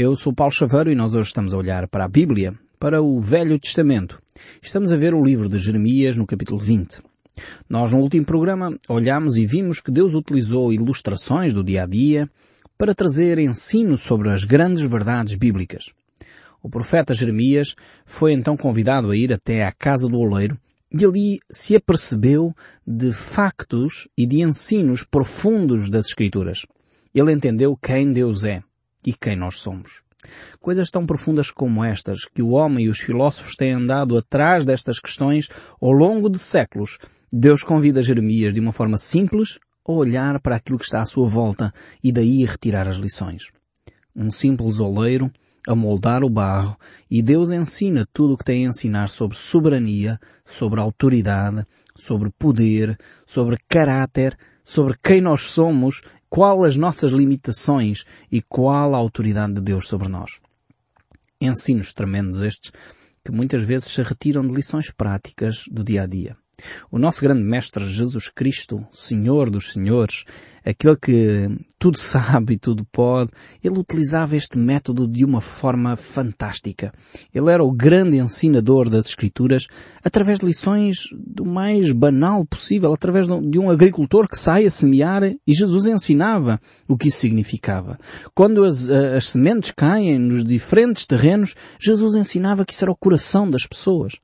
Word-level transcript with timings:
Eu 0.00 0.14
sou 0.14 0.32
Paulo 0.32 0.52
Chaveiro 0.52 0.92
e 0.92 0.94
nós 0.94 1.12
hoje 1.12 1.26
estamos 1.26 1.52
a 1.52 1.56
olhar 1.56 1.88
para 1.88 2.04
a 2.04 2.08
Bíblia, 2.08 2.54
para 2.78 3.02
o 3.02 3.20
Velho 3.20 3.58
Testamento. 3.58 4.22
Estamos 4.62 4.92
a 4.92 4.96
ver 4.96 5.12
o 5.12 5.24
livro 5.24 5.48
de 5.48 5.58
Jeremias 5.58 6.16
no 6.16 6.24
capítulo 6.24 6.60
20. 6.60 7.02
Nós 7.68 7.90
no 7.90 7.98
último 7.98 8.24
programa 8.24 8.78
olhámos 8.88 9.36
e 9.36 9.44
vimos 9.44 9.80
que 9.80 9.90
Deus 9.90 10.14
utilizou 10.14 10.72
ilustrações 10.72 11.52
do 11.52 11.64
dia 11.64 11.82
a 11.82 11.86
dia 11.86 12.28
para 12.78 12.94
trazer 12.94 13.40
ensino 13.40 13.98
sobre 13.98 14.30
as 14.30 14.44
grandes 14.44 14.84
verdades 14.84 15.34
bíblicas. 15.34 15.86
O 16.62 16.70
profeta 16.70 17.12
Jeremias 17.12 17.74
foi 18.06 18.32
então 18.32 18.56
convidado 18.56 19.10
a 19.10 19.16
ir 19.16 19.32
até 19.32 19.64
à 19.64 19.72
casa 19.72 20.06
do 20.06 20.20
oleiro 20.20 20.56
e 20.96 21.04
ali 21.04 21.40
se 21.50 21.74
apercebeu 21.74 22.54
de 22.86 23.12
factos 23.12 24.06
e 24.16 24.28
de 24.28 24.42
ensinos 24.42 25.02
profundos 25.02 25.90
das 25.90 26.06
Escrituras. 26.06 26.64
Ele 27.12 27.32
entendeu 27.32 27.76
quem 27.76 28.12
Deus 28.12 28.44
é 28.44 28.62
e 29.08 29.14
quem 29.14 29.34
nós 29.34 29.58
somos. 29.58 30.02
Coisas 30.60 30.90
tão 30.90 31.06
profundas 31.06 31.50
como 31.50 31.82
estas, 31.82 32.26
que 32.26 32.42
o 32.42 32.50
homem 32.50 32.84
e 32.84 32.88
os 32.90 32.98
filósofos 32.98 33.56
têm 33.56 33.72
andado 33.72 34.18
atrás 34.18 34.66
destas 34.66 35.00
questões 35.00 35.48
ao 35.80 35.92
longo 35.92 36.28
de 36.28 36.38
séculos, 36.38 36.98
Deus 37.32 37.62
convida 37.62 38.02
Jeremias 38.02 38.52
de 38.52 38.60
uma 38.60 38.72
forma 38.72 38.98
simples 38.98 39.58
a 39.86 39.92
olhar 39.92 40.38
para 40.40 40.56
aquilo 40.56 40.78
que 40.78 40.84
está 40.84 41.00
à 41.00 41.06
sua 41.06 41.26
volta 41.26 41.72
e 42.04 42.12
daí 42.12 42.44
retirar 42.44 42.86
as 42.86 42.96
lições. 42.96 43.44
Um 44.14 44.30
simples 44.30 44.78
oleiro 44.78 45.32
a 45.66 45.74
moldar 45.74 46.22
o 46.22 46.28
barro 46.28 46.76
e 47.10 47.22
Deus 47.22 47.50
ensina 47.50 48.06
tudo 48.12 48.34
o 48.34 48.36
que 48.36 48.44
tem 48.44 48.66
a 48.66 48.68
ensinar 48.68 49.08
sobre 49.08 49.38
soberania, 49.38 50.18
sobre 50.44 50.80
autoridade, 50.80 51.64
sobre 51.96 52.30
poder, 52.38 52.98
sobre 53.26 53.56
caráter, 53.68 54.36
sobre 54.62 54.94
quem 55.02 55.22
nós 55.22 55.40
somos 55.42 56.02
qual 56.28 56.64
as 56.64 56.76
nossas 56.76 57.12
limitações 57.12 58.04
e 58.30 58.42
qual 58.42 58.94
a 58.94 58.98
autoridade 58.98 59.54
de 59.54 59.60
Deus 59.60 59.88
sobre 59.88 60.08
nós. 60.08 60.40
Ensinos 61.40 61.92
tremendos 61.92 62.42
estes 62.42 62.72
que 63.24 63.32
muitas 63.32 63.62
vezes 63.62 63.92
se 63.92 64.02
retiram 64.02 64.46
de 64.46 64.54
lições 64.54 64.90
práticas 64.90 65.64
do 65.70 65.84
dia 65.84 66.02
a 66.02 66.06
dia. 66.06 66.36
O 66.90 66.98
nosso 66.98 67.20
grande 67.20 67.42
Mestre 67.42 67.84
Jesus 67.84 68.28
Cristo, 68.28 68.84
Senhor 68.92 69.50
dos 69.50 69.72
Senhores, 69.72 70.24
aquele 70.64 70.96
que 70.96 71.48
tudo 71.78 71.96
sabe 71.98 72.54
e 72.54 72.58
tudo 72.58 72.84
pode, 72.90 73.30
ele 73.62 73.78
utilizava 73.78 74.36
este 74.36 74.58
método 74.58 75.06
de 75.06 75.24
uma 75.24 75.40
forma 75.40 75.96
fantástica. 75.96 76.92
Ele 77.32 77.50
era 77.50 77.62
o 77.62 77.72
grande 77.72 78.16
ensinador 78.16 78.90
das 78.90 79.06
Escrituras 79.06 79.66
através 80.04 80.40
de 80.40 80.46
lições 80.46 81.08
do 81.12 81.44
mais 81.44 81.92
banal 81.92 82.44
possível, 82.44 82.92
através 82.92 83.26
de 83.26 83.58
um 83.58 83.70
agricultor 83.70 84.28
que 84.28 84.38
sai 84.38 84.66
a 84.66 84.70
semear 84.70 85.22
e 85.24 85.54
Jesus 85.54 85.86
ensinava 85.86 86.60
o 86.86 86.96
que 86.96 87.08
isso 87.08 87.20
significava. 87.20 87.98
Quando 88.34 88.64
as, 88.64 88.88
as 88.90 89.30
sementes 89.30 89.70
caem 89.70 90.18
nos 90.18 90.44
diferentes 90.44 91.06
terrenos, 91.06 91.54
Jesus 91.80 92.14
ensinava 92.14 92.64
que 92.64 92.72
isso 92.72 92.84
era 92.84 92.92
o 92.92 92.96
coração 92.96 93.50
das 93.50 93.66
pessoas. 93.66 94.14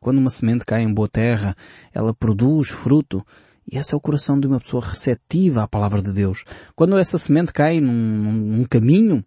Quando 0.00 0.18
uma 0.18 0.30
semente 0.30 0.64
cai 0.64 0.82
em 0.82 0.92
boa 0.92 1.08
terra, 1.08 1.54
ela 1.92 2.14
produz 2.14 2.70
fruto. 2.70 3.24
E 3.70 3.76
esse 3.76 3.92
é 3.92 3.96
o 3.96 4.00
coração 4.00 4.40
de 4.40 4.46
uma 4.46 4.58
pessoa 4.58 4.84
receptiva 4.84 5.62
à 5.62 5.68
palavra 5.68 6.02
de 6.02 6.12
Deus. 6.12 6.44
Quando 6.74 6.98
essa 6.98 7.18
semente 7.18 7.52
cai 7.52 7.80
num, 7.80 7.92
num 7.92 8.64
caminho, 8.64 9.22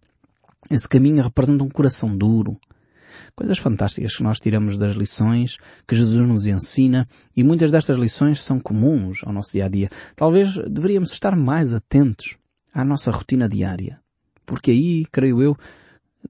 esse 0.70 0.88
caminho 0.88 1.22
representa 1.22 1.62
um 1.62 1.68
coração 1.68 2.16
duro. 2.16 2.58
Coisas 3.36 3.58
fantásticas 3.58 4.16
que 4.16 4.22
nós 4.22 4.40
tiramos 4.40 4.76
das 4.76 4.94
lições 4.94 5.58
que 5.86 5.94
Jesus 5.94 6.26
nos 6.26 6.46
ensina 6.46 7.06
e 7.36 7.44
muitas 7.44 7.70
destas 7.70 7.96
lições 7.96 8.40
são 8.40 8.58
comuns 8.58 9.22
ao 9.24 9.32
nosso 9.32 9.52
dia 9.52 9.66
a 9.66 9.68
dia. 9.68 9.88
Talvez 10.16 10.56
deveríamos 10.68 11.12
estar 11.12 11.36
mais 11.36 11.72
atentos 11.72 12.36
à 12.72 12.84
nossa 12.84 13.10
rotina 13.10 13.48
diária. 13.48 14.00
Porque 14.44 14.72
aí, 14.72 15.04
creio 15.10 15.40
eu, 15.40 15.56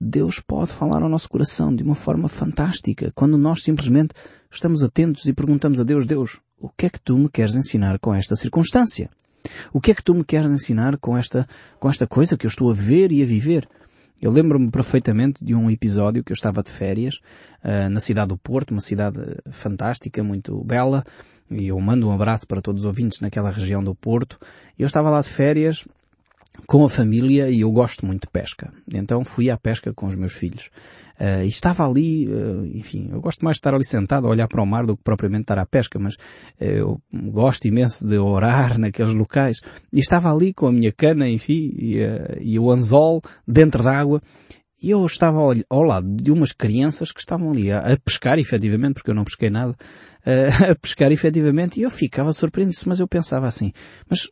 Deus 0.01 0.41
pode 0.41 0.73
falar 0.73 1.03
ao 1.03 1.09
nosso 1.09 1.29
coração 1.29 1.75
de 1.75 1.83
uma 1.83 1.95
forma 1.95 2.29
fantástica 2.29 3.13
quando 3.15 3.39
nós 3.39 3.63
simplesmente 3.63 4.15
estamos 4.51 4.83
atentos 4.83 5.27
e 5.27 5.33
perguntamos 5.33 5.81
a 5.81 5.85
Deus, 5.85 6.07
Deus, 6.07 6.41
o 6.59 6.69
que 6.69 6.87
é 6.87 6.91
que 6.91 7.01
tu 7.01 7.17
me 7.19 7.29
queres 7.29 7.55
ensinar 7.55 7.99
com 7.99 8.15
esta 8.15 8.37
circunstância? 8.37 9.11
O 9.73 9.81
que 9.81 9.91
é 9.91 9.95
que 9.95 10.03
tu 10.03 10.15
me 10.15 10.25
queres 10.25 10.51
ensinar 10.51 10.97
com 10.99 11.17
esta, 11.17 11.47
com 11.79 11.89
esta 11.89 12.07
coisa 12.07 12.37
que 12.37 12.47
eu 12.47 12.49
estou 12.49 12.71
a 12.71 12.75
ver 12.75 13.13
e 13.13 13.23
a 13.23 13.27
viver? 13.27 13.69
Eu 14.21 14.31
lembro-me 14.31 14.71
perfeitamente 14.71 15.45
de 15.45 15.55
um 15.55 15.71
episódio 15.71 16.25
que 16.25 16.33
eu 16.33 16.35
estava 16.35 16.63
de 16.63 16.71
férias 16.71 17.17
uh, 17.63 17.91
na 17.91 18.01
cidade 18.01 18.29
do 18.29 18.39
Porto, 18.39 18.71
uma 18.71 18.81
cidade 18.81 19.19
fantástica, 19.51 20.25
muito 20.25 20.65
bela, 20.65 21.05
e 21.51 21.67
eu 21.67 21.79
mando 21.79 22.09
um 22.09 22.13
abraço 22.13 22.47
para 22.47 22.63
todos 22.63 22.83
os 22.83 22.87
ouvintes 22.87 23.21
naquela 23.21 23.51
região 23.51 23.85
do 23.85 23.95
Porto. 23.95 24.39
Eu 24.79 24.87
estava 24.87 25.11
lá 25.11 25.21
de 25.21 25.29
férias 25.29 25.85
com 26.67 26.85
a 26.85 26.89
família 26.89 27.51
e 27.51 27.61
eu 27.61 27.71
gosto 27.71 28.07
muito 28.07 28.23
de 28.23 28.31
pesca. 28.31 28.73
Então 28.93 29.25
fui 29.25 29.51
à 29.51 29.57
pesca 29.57 29.93
com 29.93 30.07
os 30.07 30.17
meus 30.17 30.35
filhos. 30.35 30.71
Uh, 31.21 31.45
e 31.45 31.49
estava 31.49 31.89
ali, 31.89 32.27
uh, 32.27 32.67
enfim, 32.75 33.09
eu 33.13 33.21
gosto 33.21 33.45
mais 33.45 33.55
de 33.55 33.59
estar 33.59 33.73
ali 33.73 33.85
sentado 33.85 34.27
a 34.27 34.31
olhar 34.31 34.49
para 34.49 34.61
o 34.61 34.67
mar 34.67 34.85
do 34.85 34.97
que 34.97 35.03
propriamente 35.05 35.43
estar 35.43 35.59
à 35.59 35.67
pesca, 35.67 35.97
mas 35.97 36.15
uh, 36.15 36.19
eu 36.61 37.01
gosto 37.13 37.67
imenso 37.67 38.07
de 38.07 38.19
orar 38.19 38.79
naqueles 38.81 39.15
locais. 39.15 39.61
E 39.93 40.01
estava 40.01 40.33
ali 40.33 40.53
com 40.53 40.67
a 40.67 40.73
minha 40.73 40.93
cana, 40.93 41.29
enfim, 41.29 41.73
e, 41.77 41.99
e 42.41 42.59
o 42.59 42.71
anzol 42.71 43.23
dentro 43.47 43.83
d'água. 43.83 44.21
E 44.83 44.91
eu 44.91 45.05
estava 45.07 45.39
ao, 45.39 45.55
ao, 45.71 45.83
lado 45.83 46.17
de 46.17 46.33
umas 46.33 46.53
crianças 46.53 47.13
que 47.13 47.21
estavam 47.21 47.53
ali 47.53 47.71
a, 47.71 47.79
a 47.79 47.97
pescar, 47.97 48.39
efetivamente, 48.39 48.95
porque 48.95 49.11
eu 49.11 49.15
não 49.15 49.25
pesquei 49.25 49.49
nada, 49.49 49.75
a 50.69 50.75
pescar 50.75 51.11
efetivamente, 51.13 51.79
e 51.79 51.85
eu 51.85 51.91
ficava 51.91 52.33
surpreendido, 52.33 52.83
mas 52.87 53.01
eu 53.01 53.09
pensava 53.09 53.47
assim, 53.47 53.73
mas 54.11 54.29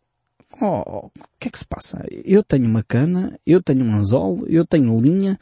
oh, 0.62 1.06
o 1.06 1.10
que 1.38 1.48
é 1.48 1.50
que 1.50 1.58
se 1.58 1.66
passa? 1.66 2.04
Eu 2.10 2.42
tenho 2.42 2.66
uma 2.66 2.82
cana, 2.82 3.38
eu 3.46 3.62
tenho 3.62 3.84
um 3.84 3.94
anzol, 3.94 4.44
eu 4.46 4.66
tenho 4.66 5.00
linha, 5.00 5.38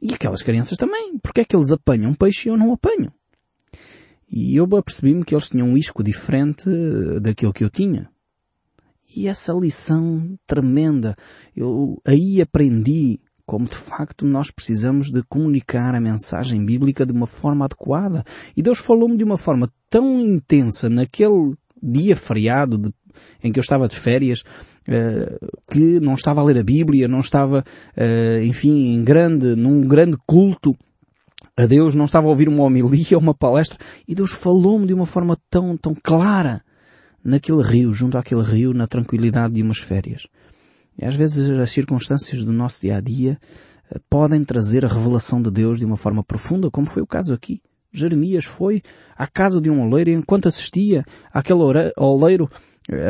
e 0.00 0.14
aquelas 0.14 0.42
crianças 0.42 0.76
também. 0.76 1.18
Porque 1.18 1.40
é 1.40 1.44
que 1.44 1.56
eles 1.56 1.70
apanham 1.70 2.14
peixe 2.14 2.48
e 2.48 2.52
eu 2.52 2.56
não 2.56 2.72
apanho? 2.72 3.12
E 4.30 4.56
eu 4.56 4.64
apercebi-me 4.76 5.24
que 5.24 5.34
eles 5.34 5.48
tinham 5.48 5.68
um 5.68 5.76
isco 5.76 6.02
diferente 6.02 6.68
daquilo 7.20 7.52
que 7.52 7.64
eu 7.64 7.70
tinha. 7.70 8.10
E 9.16 9.28
essa 9.28 9.52
lição 9.52 10.36
tremenda, 10.46 11.16
eu 11.54 12.00
aí 12.04 12.40
aprendi 12.40 13.20
como 13.46 13.66
de 13.66 13.76
facto 13.76 14.26
nós 14.26 14.50
precisamos 14.50 15.10
de 15.10 15.22
comunicar 15.22 15.94
a 15.94 16.00
mensagem 16.00 16.66
bíblica 16.66 17.06
de 17.06 17.12
uma 17.12 17.26
forma 17.26 17.64
adequada. 17.64 18.24
E 18.56 18.62
Deus 18.62 18.78
falou-me 18.78 19.16
de 19.16 19.22
uma 19.24 19.38
forma 19.38 19.72
tão 19.88 20.20
intensa 20.20 20.90
naquele 20.90 21.54
dia 21.80 22.16
feriado 22.16 22.76
de 22.76 22.92
em 23.42 23.52
que 23.52 23.58
eu 23.58 23.62
estava 23.62 23.88
de 23.88 23.96
férias, 23.96 24.40
uh, 24.40 25.62
que 25.70 26.00
não 26.00 26.14
estava 26.14 26.40
a 26.40 26.44
ler 26.44 26.58
a 26.58 26.62
Bíblia, 26.62 27.08
não 27.08 27.20
estava, 27.20 27.64
uh, 27.96 28.42
enfim, 28.44 28.94
em 28.94 29.04
grande, 29.04 29.54
num 29.54 29.82
grande 29.82 30.16
culto 30.26 30.76
a 31.56 31.66
Deus, 31.66 31.94
não 31.94 32.04
estava 32.04 32.26
a 32.26 32.30
ouvir 32.30 32.48
uma 32.48 32.62
homilia, 32.62 33.18
uma 33.18 33.34
palestra, 33.34 33.78
e 34.06 34.14
Deus 34.14 34.32
falou-me 34.32 34.86
de 34.86 34.94
uma 34.94 35.06
forma 35.06 35.36
tão, 35.50 35.76
tão 35.76 35.94
clara 35.94 36.62
naquele 37.24 37.62
rio, 37.62 37.92
junto 37.92 38.18
àquele 38.18 38.42
rio, 38.42 38.72
na 38.72 38.86
tranquilidade 38.86 39.54
de 39.54 39.62
umas 39.62 39.78
férias. 39.78 40.26
E 40.98 41.04
às 41.04 41.14
vezes 41.14 41.50
as 41.50 41.70
circunstâncias 41.70 42.42
do 42.42 42.52
nosso 42.52 42.80
dia 42.80 42.96
a 42.96 43.00
dia 43.00 43.38
uh, 43.90 44.00
podem 44.08 44.44
trazer 44.44 44.84
a 44.84 44.88
revelação 44.88 45.42
de 45.42 45.50
Deus 45.50 45.78
de 45.78 45.84
uma 45.84 45.96
forma 45.96 46.22
profunda, 46.22 46.70
como 46.70 46.86
foi 46.86 47.02
o 47.02 47.06
caso 47.06 47.32
aqui. 47.32 47.60
Jeremias 47.92 48.44
foi 48.44 48.82
à 49.16 49.26
casa 49.26 49.60
de 49.60 49.70
um 49.70 49.82
oleiro 49.82 50.10
enquanto 50.10 50.48
assistia 50.48 51.04
àquele 51.32 51.60
oleiro 51.96 52.50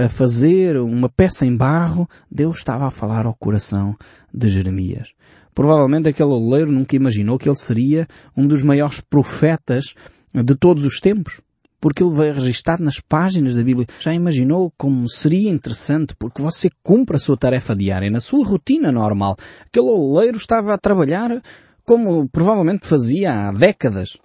a 0.05 0.09
fazer 0.09 0.79
uma 0.79 1.09
peça 1.09 1.45
em 1.45 1.55
barro, 1.55 2.09
Deus 2.31 2.59
estava 2.59 2.87
a 2.87 2.91
falar 2.91 3.27
ao 3.27 3.35
coração 3.35 3.95
de 4.33 4.49
Jeremias. 4.49 5.13
Provavelmente 5.55 6.09
aquele 6.09 6.31
oleiro 6.31 6.71
nunca 6.73 6.97
imaginou 6.97 7.39
que 7.39 7.49
ele 7.49 7.59
seria 7.59 8.07
um 8.37 8.47
dos 8.47 8.63
maiores 8.63 9.01
profetas 9.01 9.95
de 10.35 10.55
todos 10.55 10.85
os 10.85 11.01
tempos, 11.01 11.41
porque 11.81 12.03
ele 12.03 12.15
veio 12.15 12.35
registrar 12.35 12.81
nas 12.81 13.01
páginas 13.01 13.55
da 13.55 13.63
Bíblia. 13.63 13.87
Já 14.01 14.13
imaginou 14.13 14.73
como 14.77 15.09
seria 15.09 15.51
interessante 15.51 16.15
porque 16.19 16.43
você 16.43 16.69
cumpre 16.83 17.17
a 17.17 17.21
sua 17.21 17.37
tarefa 17.37 17.75
diária, 17.75 18.11
na 18.11 18.21
sua 18.21 18.47
rotina 18.47 18.93
normal. 18.93 19.37
Aquele 19.67 19.87
oleiro 19.87 20.37
estava 20.37 20.75
a 20.75 20.79
trabalhar 20.79 21.43
como 21.85 22.29
provavelmente 22.29 22.87
fazia 22.87 23.49
há 23.49 23.53
décadas. 23.53 24.19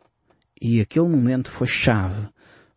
E 0.62 0.80
aquele 0.80 1.08
momento 1.08 1.50
foi 1.50 1.66
chave 1.66 2.30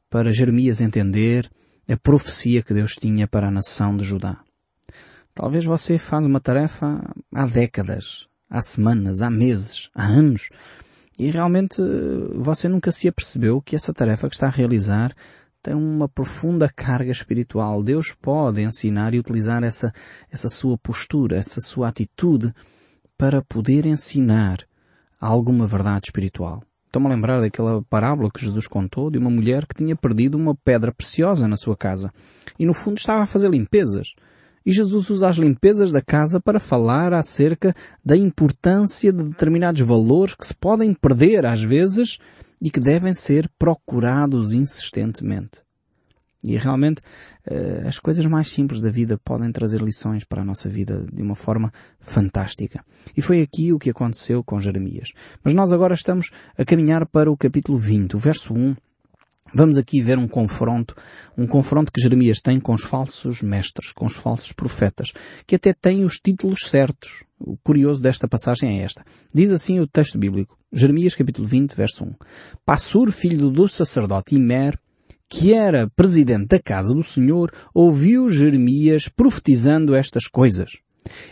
para 0.08 0.32
Jeremias 0.32 0.80
entender 0.80 1.50
a 1.86 1.96
profecia 1.98 2.62
que 2.62 2.72
Deus 2.72 2.94
tinha 2.94 3.28
para 3.28 3.48
a 3.48 3.50
nação 3.50 3.94
de 3.94 4.02
Judá. 4.02 4.42
Talvez 5.34 5.66
você 5.66 5.98
faz 5.98 6.24
uma 6.24 6.40
tarefa 6.40 7.02
há 7.34 7.46
décadas, 7.46 8.26
há 8.48 8.62
semanas, 8.62 9.20
há 9.20 9.28
meses, 9.28 9.90
há 9.94 10.06
anos, 10.06 10.48
e 11.18 11.30
realmente 11.30 11.82
você 12.34 12.68
nunca 12.68 12.90
se 12.90 13.06
apercebeu 13.06 13.60
que 13.60 13.76
essa 13.76 13.92
tarefa 13.92 14.30
que 14.30 14.34
está 14.34 14.46
a 14.46 14.50
realizar 14.50 15.14
tem 15.62 15.74
uma 15.74 16.08
profunda 16.08 16.70
carga 16.70 17.12
espiritual. 17.12 17.82
Deus 17.82 18.14
pode 18.18 18.62
ensinar 18.62 19.12
e 19.12 19.18
utilizar 19.18 19.62
essa, 19.62 19.92
essa 20.30 20.48
sua 20.48 20.78
postura, 20.78 21.36
essa 21.36 21.60
sua 21.60 21.88
atitude 21.88 22.50
para 23.18 23.42
poder 23.42 23.84
ensinar 23.84 24.58
alguma 25.20 25.66
verdade 25.66 26.06
espiritual. 26.06 26.62
Estou-me 26.94 27.08
a 27.08 27.10
lembrar 27.10 27.40
daquela 27.40 27.82
parábola 27.90 28.30
que 28.32 28.40
Jesus 28.40 28.68
contou 28.68 29.10
de 29.10 29.18
uma 29.18 29.28
mulher 29.28 29.66
que 29.66 29.74
tinha 29.74 29.96
perdido 29.96 30.38
uma 30.38 30.54
pedra 30.54 30.92
preciosa 30.92 31.48
na 31.48 31.56
sua 31.56 31.76
casa. 31.76 32.12
E 32.56 32.64
no 32.64 32.72
fundo 32.72 32.98
estava 32.98 33.24
a 33.24 33.26
fazer 33.26 33.50
limpezas. 33.50 34.14
E 34.64 34.72
Jesus 34.72 35.10
usa 35.10 35.28
as 35.28 35.34
limpezas 35.34 35.90
da 35.90 36.00
casa 36.00 36.40
para 36.40 36.60
falar 36.60 37.12
acerca 37.12 37.74
da 38.04 38.16
importância 38.16 39.12
de 39.12 39.24
determinados 39.24 39.80
valores 39.80 40.36
que 40.36 40.46
se 40.46 40.54
podem 40.54 40.94
perder 40.94 41.44
às 41.44 41.64
vezes 41.64 42.18
e 42.62 42.70
que 42.70 42.78
devem 42.78 43.12
ser 43.12 43.50
procurados 43.58 44.52
insistentemente. 44.52 45.63
E 46.44 46.58
realmente 46.58 47.00
eh, 47.46 47.84
as 47.86 47.98
coisas 47.98 48.26
mais 48.26 48.48
simples 48.48 48.80
da 48.80 48.90
vida 48.90 49.18
podem 49.24 49.50
trazer 49.50 49.80
lições 49.80 50.24
para 50.24 50.42
a 50.42 50.44
nossa 50.44 50.68
vida 50.68 51.06
de 51.10 51.22
uma 51.22 51.34
forma 51.34 51.72
fantástica. 51.98 52.84
E 53.16 53.22
foi 53.22 53.40
aqui 53.40 53.72
o 53.72 53.78
que 53.78 53.88
aconteceu 53.88 54.44
com 54.44 54.60
Jeremias. 54.60 55.08
Mas 55.42 55.54
nós 55.54 55.72
agora 55.72 55.94
estamos 55.94 56.30
a 56.56 56.64
caminhar 56.64 57.06
para 57.06 57.30
o 57.30 57.36
capítulo 57.36 57.78
20, 57.78 58.14
o 58.14 58.18
verso 58.18 58.52
1 58.52 58.76
Vamos 59.56 59.78
aqui 59.78 60.02
ver 60.02 60.18
um 60.18 60.26
confronto, 60.26 60.96
um 61.38 61.46
confronto 61.46 61.92
que 61.92 62.00
Jeremias 62.00 62.40
tem 62.40 62.58
com 62.58 62.74
os 62.74 62.82
falsos 62.82 63.40
mestres, 63.40 63.92
com 63.92 64.04
os 64.06 64.16
falsos 64.16 64.50
profetas, 64.50 65.12
que 65.46 65.54
até 65.54 65.72
têm 65.72 66.04
os 66.04 66.14
títulos 66.14 66.68
certos. 66.68 67.24
O 67.38 67.56
curioso 67.58 68.02
desta 68.02 68.26
passagem 68.26 68.80
é 68.80 68.82
esta. 68.82 69.04
Diz 69.32 69.52
assim 69.52 69.78
o 69.78 69.86
texto 69.86 70.18
bíblico, 70.18 70.58
Jeremias 70.72 71.14
capítulo 71.14 71.46
20, 71.46 71.72
verso 71.72 72.04
1. 72.04 72.14
Passur, 72.64 73.12
filho 73.12 73.48
do 73.48 73.68
sacerdote 73.68 74.34
Imer, 74.34 74.76
que 75.28 75.52
era 75.52 75.90
presidente 75.96 76.48
da 76.48 76.58
casa 76.60 76.94
do 76.94 77.02
Senhor, 77.02 77.50
ouviu 77.74 78.30
Jeremias 78.30 79.08
profetizando 79.08 79.94
estas 79.94 80.26
coisas. 80.26 80.72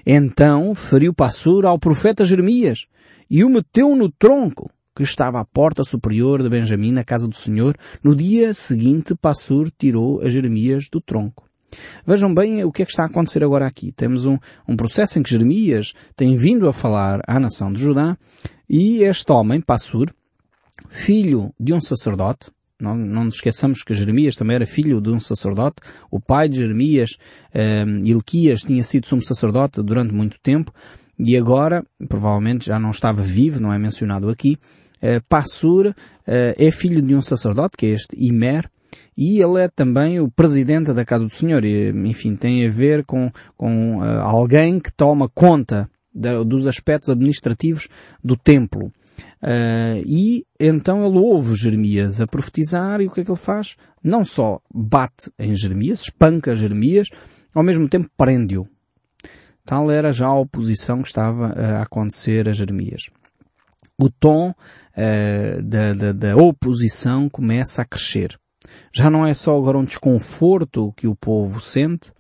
Então 0.05 0.75
feriu 0.75 1.15
Passur 1.15 1.65
ao 1.65 1.79
profeta 1.79 2.25
Jeremias 2.25 2.87
e 3.31 3.45
o 3.45 3.51
meteu 3.51 3.95
no 3.97 4.11
tronco 4.11 4.71
que 4.95 5.03
estava 5.03 5.41
à 5.41 5.45
porta 5.45 5.83
superior 5.85 6.43
de 6.43 6.51
Benjamim, 6.51 6.93
na 6.93 7.03
casa 7.03 7.27
do 7.27 7.35
Senhor, 7.35 7.75
no 8.05 8.15
dia 8.15 8.53
seguinte 8.53 9.15
Passur 9.15 9.71
tirou 9.71 10.21
a 10.21 10.29
Jeremias 10.29 10.89
do 10.91 11.01
tronco. 11.01 11.49
Vejam 12.07 12.35
bem 12.35 12.63
o 12.65 12.71
que 12.71 12.83
é 12.83 12.85
que 12.85 12.91
está 12.91 13.05
a 13.05 13.07
acontecer 13.07 13.43
agora 13.43 13.67
aqui. 13.67 13.93
Temos 13.93 14.27
um, 14.27 14.37
um 14.69 14.77
processo 14.77 15.19
em 15.19 15.23
que 15.23 15.31
Jeremias 15.31 15.95
tem 16.15 16.37
vindo 16.37 16.69
a 16.69 16.73
falar 16.73 17.21
à 17.27 17.41
nação 17.41 17.73
de 17.73 17.81
Judá 17.81 18.17
e 18.69 19.03
este 19.03 19.33
homem, 19.33 19.61
Passur, 19.61 20.15
filho 20.91 21.55
de 21.59 21.73
um 21.73 21.81
sacerdote, 21.81 22.51
não, 22.83 22.97
não 22.97 23.25
nos 23.25 23.37
esqueçamos 23.37 23.83
que 23.83 23.95
Jeremias 23.95 24.35
também 24.35 24.57
era 24.57 24.67
filho 24.67 25.01
de 25.01 25.11
um 25.11 25.21
sacerdote. 25.21 25.77
O 26.11 26.21
pai 26.21 26.49
de 26.49 26.59
Jeremias, 26.59 27.11
um, 27.55 28.05
Ilquias, 28.05 28.63
tinha 28.63 28.83
sido 28.83 29.07
sumo 29.07 29.23
sacerdote 29.23 29.83
durante 29.83 30.13
muito 30.13 30.39
tempo 30.43 30.73
e 31.19 31.37
agora, 31.37 31.85
provavelmente 32.09 32.67
já 32.67 32.79
não 32.79 32.91
estava 32.91 33.23
vivo, 33.23 33.61
não 33.61 33.73
é 33.73 33.79
mencionado 33.79 34.29
aqui, 34.29 34.59
uh, 34.97 35.23
Passur 35.29 35.89
uh, 35.89 35.95
é 36.27 36.71
filho 36.71 37.01
de 37.01 37.15
um 37.15 37.23
sacerdote, 37.23 37.77
que 37.77 37.87
é 37.87 37.91
este 37.91 38.17
Imer, 38.19 38.69
e 39.17 39.41
ele 39.41 39.61
é 39.61 39.69
também 39.69 40.19
o 40.19 40.31
presidente 40.31 40.93
da 40.93 41.05
Casa 41.05 41.25
do 41.25 41.31
Senhor. 41.31 41.65
E, 41.65 41.91
enfim, 41.91 42.35
tem 42.35 42.67
a 42.67 42.71
ver 42.71 43.05
com, 43.05 43.31
com 43.57 43.99
uh, 43.99 44.21
alguém 44.23 44.81
que 44.81 44.93
toma 44.93 45.29
conta 45.29 45.89
da, 46.13 46.43
dos 46.43 46.67
aspectos 46.67 47.11
administrativos 47.11 47.89
do 48.23 48.37
templo. 48.37 48.93
Uh, 49.43 50.03
e 50.07 50.47
então 50.61 51.05
ele 51.07 51.19
ouve 51.19 51.57
Jeremias 51.57 52.21
a 52.21 52.27
profetizar 52.27 53.01
e 53.01 53.07
o 53.07 53.11
que 53.11 53.21
é 53.21 53.25
que 53.25 53.31
ele 53.31 53.39
faz? 53.39 53.77
Não 54.03 54.25
só 54.25 54.61
bate 54.73 55.31
em 55.39 55.57
Jeremias, 55.57 56.03
espanca 56.03 56.55
Jeremias, 56.55 57.09
ao 57.55 57.63
mesmo 57.63 57.89
tempo 57.89 58.09
prende-o. 58.17 58.67
Tal 59.65 59.91
era 59.91 60.13
já 60.13 60.27
a 60.27 60.39
oposição 60.39 61.03
que 61.03 61.09
estava 61.09 61.47
a 61.49 61.83
acontecer 61.83 62.49
a 62.49 62.53
Jeremias 62.53 63.11
o 63.99 64.11
tom 64.11 64.51
uh, 64.51 65.63
da, 65.63 65.95
da, 65.95 66.13
da 66.13 66.37
oposição 66.37 67.29
começa 67.29 67.83
a 67.83 67.85
crescer. 67.85 68.37
Já 68.93 69.11
não 69.11 69.27
é 69.27 69.35
só 69.35 69.57
agora 69.57 69.79
um 69.79 69.85
desconforto 69.85 70.93
que 70.97 71.07
o 71.07 71.15
povo 71.15 71.61
sente, 71.61 72.13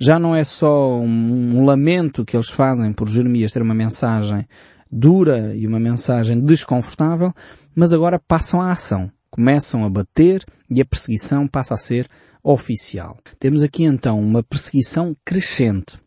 já 0.00 0.18
não 0.18 0.34
é 0.34 0.44
só 0.44 0.98
um, 0.98 1.58
um, 1.58 1.64
lamento 1.64 2.24
que 2.24 2.36
eles 2.36 2.48
fazem 2.48 2.92
por 2.92 3.08
Jeremias 3.08 3.52
ter 3.52 3.60
uma 3.60 3.74
mensagem 3.74 4.46
dura 4.90 5.54
e 5.54 5.66
uma 5.66 5.80
mensagem 5.80 6.40
desconfortável, 6.40 7.32
mas 7.74 7.92
agora 7.92 8.18
passam 8.18 8.60
à 8.60 8.72
ação. 8.72 9.10
Começam 9.30 9.84
a 9.84 9.90
bater 9.90 10.44
e 10.70 10.80
a 10.80 10.84
perseguição 10.84 11.46
passa 11.46 11.74
a 11.74 11.78
ser 11.78 12.08
oficial. 12.42 13.18
Temos 13.38 13.62
aqui 13.62 13.84
então 13.84 14.20
uma 14.20 14.42
perseguição 14.42 15.16
crescente. 15.24 15.98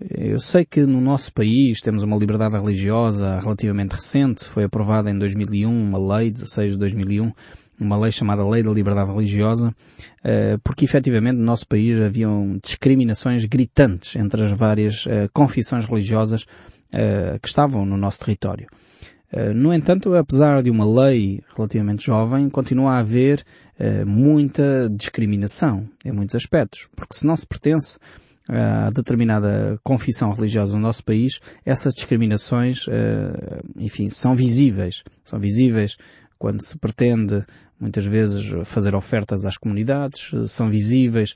Eu 0.00 0.38
sei 0.38 0.64
que 0.64 0.86
no 0.86 1.00
nosso 1.00 1.32
país 1.32 1.80
temos 1.80 2.04
uma 2.04 2.16
liberdade 2.16 2.54
religiosa 2.54 3.40
relativamente 3.40 3.94
recente, 3.94 4.44
foi 4.44 4.64
aprovada 4.64 5.10
em 5.10 5.18
2001 5.18 5.68
uma 5.68 6.16
lei, 6.16 6.30
16 6.30 6.72
de 6.72 6.78
2001, 6.78 7.32
uma 7.80 7.96
lei 7.98 8.10
chamada 8.10 8.46
Lei 8.46 8.62
da 8.62 8.70
Liberdade 8.70 9.10
Religiosa, 9.10 9.74
eh, 10.24 10.58
porque 10.64 10.84
efetivamente 10.84 11.36
no 11.36 11.44
nosso 11.44 11.66
país 11.66 12.00
haviam 12.00 12.58
discriminações 12.62 13.44
gritantes 13.44 14.16
entre 14.16 14.42
as 14.42 14.50
várias 14.50 15.04
eh, 15.06 15.28
confissões 15.32 15.84
religiosas 15.86 16.44
eh, 16.92 17.38
que 17.40 17.48
estavam 17.48 17.86
no 17.86 17.96
nosso 17.96 18.20
território. 18.20 18.66
No 19.54 19.74
entanto, 19.74 20.14
apesar 20.14 20.62
de 20.62 20.70
uma 20.70 20.86
lei 20.86 21.42
relativamente 21.54 22.06
jovem, 22.06 22.48
continua 22.48 22.92
a 22.92 23.00
haver 23.00 23.44
muita 24.06 24.88
discriminação 24.90 25.86
em 26.02 26.10
muitos 26.10 26.34
aspectos, 26.34 26.88
porque 26.96 27.14
se 27.14 27.26
não 27.26 27.36
se 27.36 27.46
pertence 27.46 27.98
a 28.48 28.88
determinada 28.88 29.78
confissão 29.84 30.30
religiosa 30.30 30.76
no 30.76 30.80
nosso 30.80 31.04
país, 31.04 31.40
essas 31.62 31.92
discriminações, 31.92 32.86
enfim, 33.76 34.08
são 34.08 34.34
visíveis. 34.34 35.04
São 35.22 35.38
visíveis 35.38 35.98
quando 36.38 36.62
se 36.62 36.78
pretende, 36.78 37.44
muitas 37.80 38.04
vezes, 38.04 38.54
fazer 38.64 38.94
ofertas 38.94 39.44
às 39.44 39.56
comunidades, 39.56 40.30
são 40.50 40.68
visíveis 40.68 41.34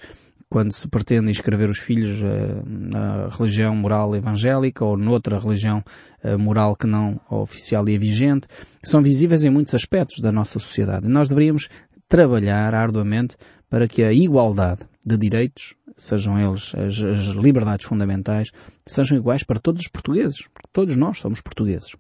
quando 0.53 0.71
se 0.71 0.87
pretende 0.87 1.31
inscrever 1.31 1.71
os 1.71 1.79
filhos 1.79 2.23
eh, 2.23 2.63
na 2.67 3.27
religião 3.29 3.75
moral 3.75 4.15
evangélica 4.15 4.85
ou 4.85 4.99
noutra 4.99 5.39
religião 5.39 5.83
eh, 6.23 6.37
moral 6.37 6.77
que 6.77 6.87
não 6.87 7.19
oficial 7.31 7.89
e 7.89 7.97
vigente, 7.97 8.47
são 8.85 9.03
visíveis 9.03 9.45
em 9.45 9.51
muitos 9.51 9.75
aspectos 9.75 10.21
da 10.21 10.31
nossa 10.31 10.59
sociedade. 10.59 11.07
E 11.07 11.09
nós 11.09 11.27
deveríamos 11.27 11.71
trabalhar 12.07 12.75
arduamente 12.75 13.35
para 13.71 13.89
que 13.89 14.03
a 14.03 14.13
igualdade 14.13 14.83
de 15.07 15.17
direitos 15.17 15.75
sejam 15.97 16.39
eles 16.39 16.75
as, 16.75 17.03
as 17.03 17.27
liberdades 17.29 17.87
fundamentais, 17.87 18.51
sejam 18.87 19.17
iguais 19.17 19.43
para 19.43 19.59
todos 19.59 19.81
os 19.81 19.89
portugueses, 19.89 20.47
porque 20.53 20.69
todos 20.71 20.97
nós 20.97 21.19
somos 21.19 21.41
portugueses. 21.41 21.97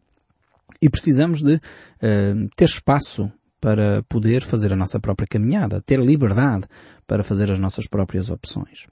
E 0.82 0.90
precisamos 0.90 1.42
de 1.42 1.54
uh, 1.54 2.48
ter 2.54 2.66
espaço 2.66 3.32
para 3.62 4.02
poder 4.08 4.42
fazer 4.42 4.72
a 4.72 4.76
nossa 4.76 4.98
própria 4.98 5.24
caminhada, 5.24 5.80
ter 5.80 6.00
liberdade 6.00 6.64
para 7.06 7.22
fazer 7.22 7.48
as 7.48 7.60
nossas 7.60 7.86
próprias 7.86 8.28
opções. 8.28 8.88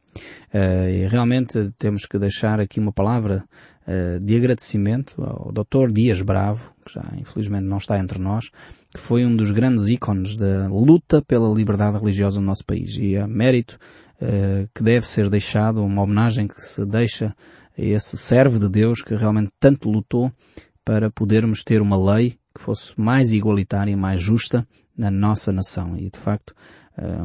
Uh, 0.55 0.89
e 0.89 1.09
realmente 1.09 1.73
temos 1.77 2.07
que 2.07 2.17
deixar 2.21 2.61
aqui 2.61 2.79
uma 2.79 2.93
palavra 2.93 3.45
uh, 3.83 4.21
de 4.21 4.37
agradecimento 4.37 5.21
ao 5.25 5.51
Dr. 5.51 5.93
Dias 5.93 6.23
Bravo, 6.23 6.73
que 6.87 6.95
já 6.95 7.03
infelizmente 7.19 7.65
não 7.65 7.79
está 7.79 7.99
entre 7.99 8.21
nós, 8.21 8.49
que 8.95 9.01
foi 9.01 9.27
um 9.27 9.35
dos 9.35 9.51
grandes 9.51 9.89
ícones 9.89 10.37
da 10.37 10.69
luta 10.69 11.21
pela 11.21 11.53
liberdade 11.53 11.99
religiosa 11.99 12.39
no 12.39 12.47
nosso 12.47 12.65
país. 12.65 12.97
E 12.97 13.17
a 13.17 13.27
mérito 13.27 13.77
uh, 14.23 14.69
que 14.73 14.85
deve 14.85 15.05
ser 15.05 15.29
deixado, 15.29 15.83
uma 15.83 16.03
homenagem 16.03 16.47
que 16.47 16.61
se 16.63 16.87
deixa 16.87 17.35
a 17.77 17.83
esse 17.83 18.17
servo 18.17 18.61
de 18.61 18.71
Deus 18.71 19.03
que 19.03 19.17
realmente 19.17 19.51
tanto 19.59 19.91
lutou 19.91 20.31
para 20.85 21.11
podermos 21.11 21.65
ter 21.65 21.83
uma 21.83 21.97
lei 21.97 22.39
que 22.55 22.61
fosse 22.61 22.93
mais 23.01 23.33
igualitária 23.33 23.91
e 23.91 23.97
mais 23.97 24.21
justa 24.21 24.67
na 24.97 25.11
nossa 25.11 25.53
nação. 25.53 25.97
E 25.97 26.11
de 26.11 26.19
facto 26.19 26.55
eh, 26.97 27.17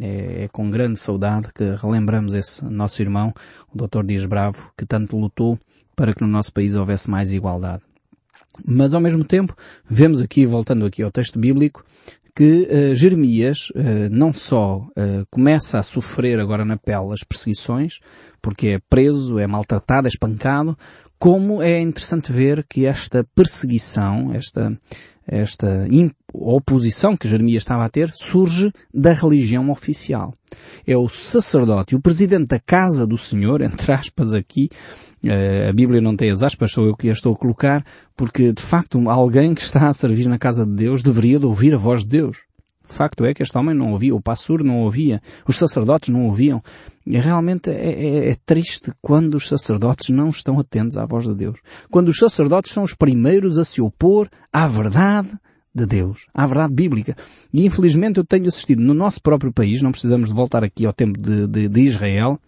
é, 0.00 0.44
é, 0.44 0.48
com 0.48 0.70
grande 0.70 0.98
saudade 0.98 1.48
que 1.54 1.64
relembramos 1.80 2.34
esse 2.34 2.64
nosso 2.64 3.00
irmão, 3.00 3.32
o 3.72 3.76
Dr. 3.76 4.04
Dias 4.04 4.24
Bravo, 4.26 4.72
que 4.76 4.84
tanto 4.84 5.16
lutou 5.16 5.58
para 5.96 6.12
que 6.12 6.22
no 6.22 6.28
nosso 6.28 6.52
país 6.52 6.74
houvesse 6.74 7.08
mais 7.08 7.32
igualdade. 7.32 7.82
Mas 8.66 8.94
ao 8.94 9.00
mesmo 9.00 9.24
tempo, 9.24 9.56
vemos 9.84 10.20
aqui, 10.20 10.46
voltando 10.46 10.84
aqui 10.84 11.02
ao 11.02 11.10
texto 11.10 11.38
bíblico, 11.38 11.84
que 12.34 12.68
uh, 12.68 12.94
Jeremias 12.94 13.70
uh, 13.70 14.08
não 14.10 14.32
só 14.32 14.78
uh, 14.78 15.26
começa 15.30 15.78
a 15.78 15.82
sofrer 15.82 16.40
agora 16.40 16.64
na 16.64 16.76
pele 16.76 17.12
as 17.12 17.22
perseguições, 17.22 18.00
porque 18.42 18.68
é 18.68 18.78
preso, 18.90 19.38
é 19.38 19.46
maltratado, 19.46 20.08
é 20.08 20.10
espancado, 20.10 20.76
como 21.18 21.62
é 21.62 21.80
interessante 21.80 22.32
ver 22.32 22.66
que 22.68 22.86
esta 22.86 23.24
perseguição, 23.34 24.32
esta, 24.34 24.76
esta 25.26 25.86
oposição 26.32 27.16
que 27.16 27.28
Jeremias 27.28 27.62
estava 27.62 27.84
a 27.84 27.88
ter, 27.88 28.10
surge 28.14 28.72
da 28.92 29.12
religião 29.12 29.70
oficial. 29.70 30.34
É 30.86 30.96
o 30.96 31.08
sacerdote, 31.08 31.94
o 31.94 32.00
presidente 32.00 32.48
da 32.48 32.60
casa 32.60 33.06
do 33.06 33.16
Senhor, 33.16 33.62
entre 33.62 33.92
aspas 33.92 34.32
aqui, 34.32 34.68
a 35.68 35.72
Bíblia 35.72 36.00
não 36.00 36.14
tem 36.14 36.30
as 36.30 36.42
aspas, 36.42 36.72
sou 36.72 36.86
eu 36.86 36.94
que 36.94 37.08
a 37.08 37.12
estou 37.12 37.34
a 37.34 37.36
colocar, 37.36 37.84
porque 38.16 38.52
de 38.52 38.62
facto 38.62 39.08
alguém 39.08 39.54
que 39.54 39.62
está 39.62 39.88
a 39.88 39.92
servir 39.92 40.28
na 40.28 40.38
casa 40.38 40.66
de 40.66 40.74
Deus 40.74 41.02
deveria 41.02 41.38
de 41.38 41.46
ouvir 41.46 41.74
a 41.74 41.78
voz 41.78 42.02
de 42.02 42.10
Deus. 42.10 42.38
Facto 42.86 43.24
é 43.24 43.32
que 43.32 43.42
este 43.42 43.56
homem 43.56 43.74
não 43.74 43.92
ouvia, 43.92 44.14
o 44.14 44.20
pastor 44.20 44.62
não 44.62 44.82
ouvia, 44.82 45.20
os 45.48 45.56
sacerdotes 45.56 46.10
não 46.10 46.26
ouviam. 46.26 46.62
E 47.06 47.18
realmente 47.18 47.70
é, 47.70 47.74
é, 47.74 48.30
é, 48.30 48.36
triste 48.46 48.92
quando 49.00 49.34
os 49.34 49.48
sacerdotes 49.48 50.10
não 50.10 50.28
estão 50.28 50.58
atentos 50.58 50.96
à 50.96 51.04
voz 51.04 51.24
de 51.24 51.34
Deus. 51.34 51.58
Quando 51.90 52.08
os 52.08 52.18
sacerdotes 52.18 52.72
são 52.72 52.82
os 52.82 52.94
primeiros 52.94 53.58
a 53.58 53.64
se 53.64 53.80
opor 53.80 54.28
à 54.52 54.66
verdade 54.66 55.30
de 55.74 55.86
Deus, 55.86 56.26
à 56.32 56.46
verdade 56.46 56.72
bíblica. 56.72 57.16
E 57.52 57.66
infelizmente 57.66 58.18
eu 58.18 58.24
tenho 58.24 58.46
assistido 58.46 58.80
no 58.80 58.94
nosso 58.94 59.20
próprio 59.20 59.52
país, 59.52 59.82
não 59.82 59.90
precisamos 59.90 60.28
de 60.28 60.34
voltar 60.34 60.62
aqui 60.62 60.86
ao 60.86 60.92
tempo 60.92 61.18
de, 61.18 61.46
de, 61.46 61.68
de 61.68 61.80
Israel, 61.80 62.38